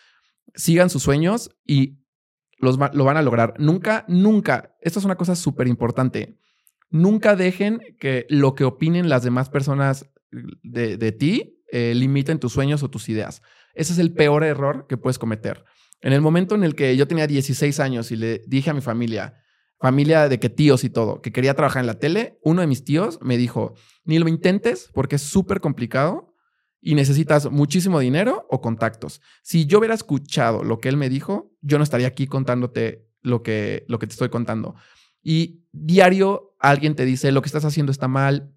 [0.56, 2.00] Sigan sus sueños y
[2.58, 3.54] los lo van a lograr.
[3.58, 6.40] Nunca, nunca, esto es una cosa súper importante.
[6.90, 10.10] Nunca dejen que lo que opinen las demás personas
[10.64, 13.42] de, de ti eh, limiten tus sueños o tus ideas.
[13.74, 15.64] Ese es el peor error que puedes cometer.
[16.02, 18.82] En el momento en el que yo tenía 16 años y le dije a mi
[18.82, 19.42] familia,
[19.80, 22.84] familia de que tíos y todo, que quería trabajar en la tele, uno de mis
[22.84, 26.36] tíos me dijo, ni lo intentes porque es súper complicado
[26.82, 29.22] y necesitas muchísimo dinero o contactos.
[29.44, 33.44] Si yo hubiera escuchado lo que él me dijo, yo no estaría aquí contándote lo
[33.44, 34.76] que, lo que te estoy contando.
[35.22, 38.54] Y diario alguien te dice, lo que estás haciendo está mal,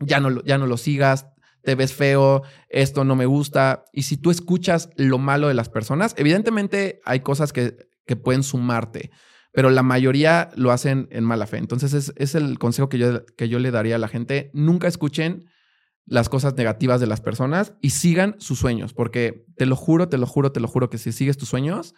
[0.00, 1.26] ya no, ya no lo sigas,
[1.64, 3.84] te ves feo, esto no me gusta.
[3.92, 7.76] Y si tú escuchas lo malo de las personas, evidentemente hay cosas que,
[8.06, 9.10] que pueden sumarte,
[9.52, 11.58] pero la mayoría lo hacen en mala fe.
[11.58, 14.50] Entonces es, es, el consejo que yo, que yo le daría a la gente.
[14.52, 15.46] Nunca escuchen
[16.06, 20.18] las cosas negativas de las personas y sigan sus sueños, porque te lo juro, te
[20.18, 21.94] lo juro, te lo juro que si sigues tus sueños,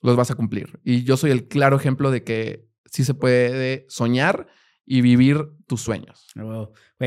[0.00, 0.80] los vas a cumplir.
[0.84, 4.46] Y yo soy el claro ejemplo de que sí se puede soñar
[4.90, 6.26] y vivir tus sueños.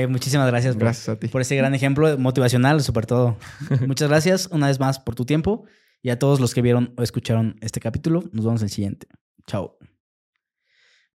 [0.08, 1.28] muchísimas gracias, gracias a ti.
[1.30, 3.38] por ese gran ejemplo motivacional, sobre todo.
[3.88, 5.66] Muchas gracias una vez más por tu tiempo
[6.04, 8.24] y a todos los que vieron o escucharon este capítulo.
[8.32, 9.08] Nos vemos en el siguiente.
[9.48, 9.80] Chao.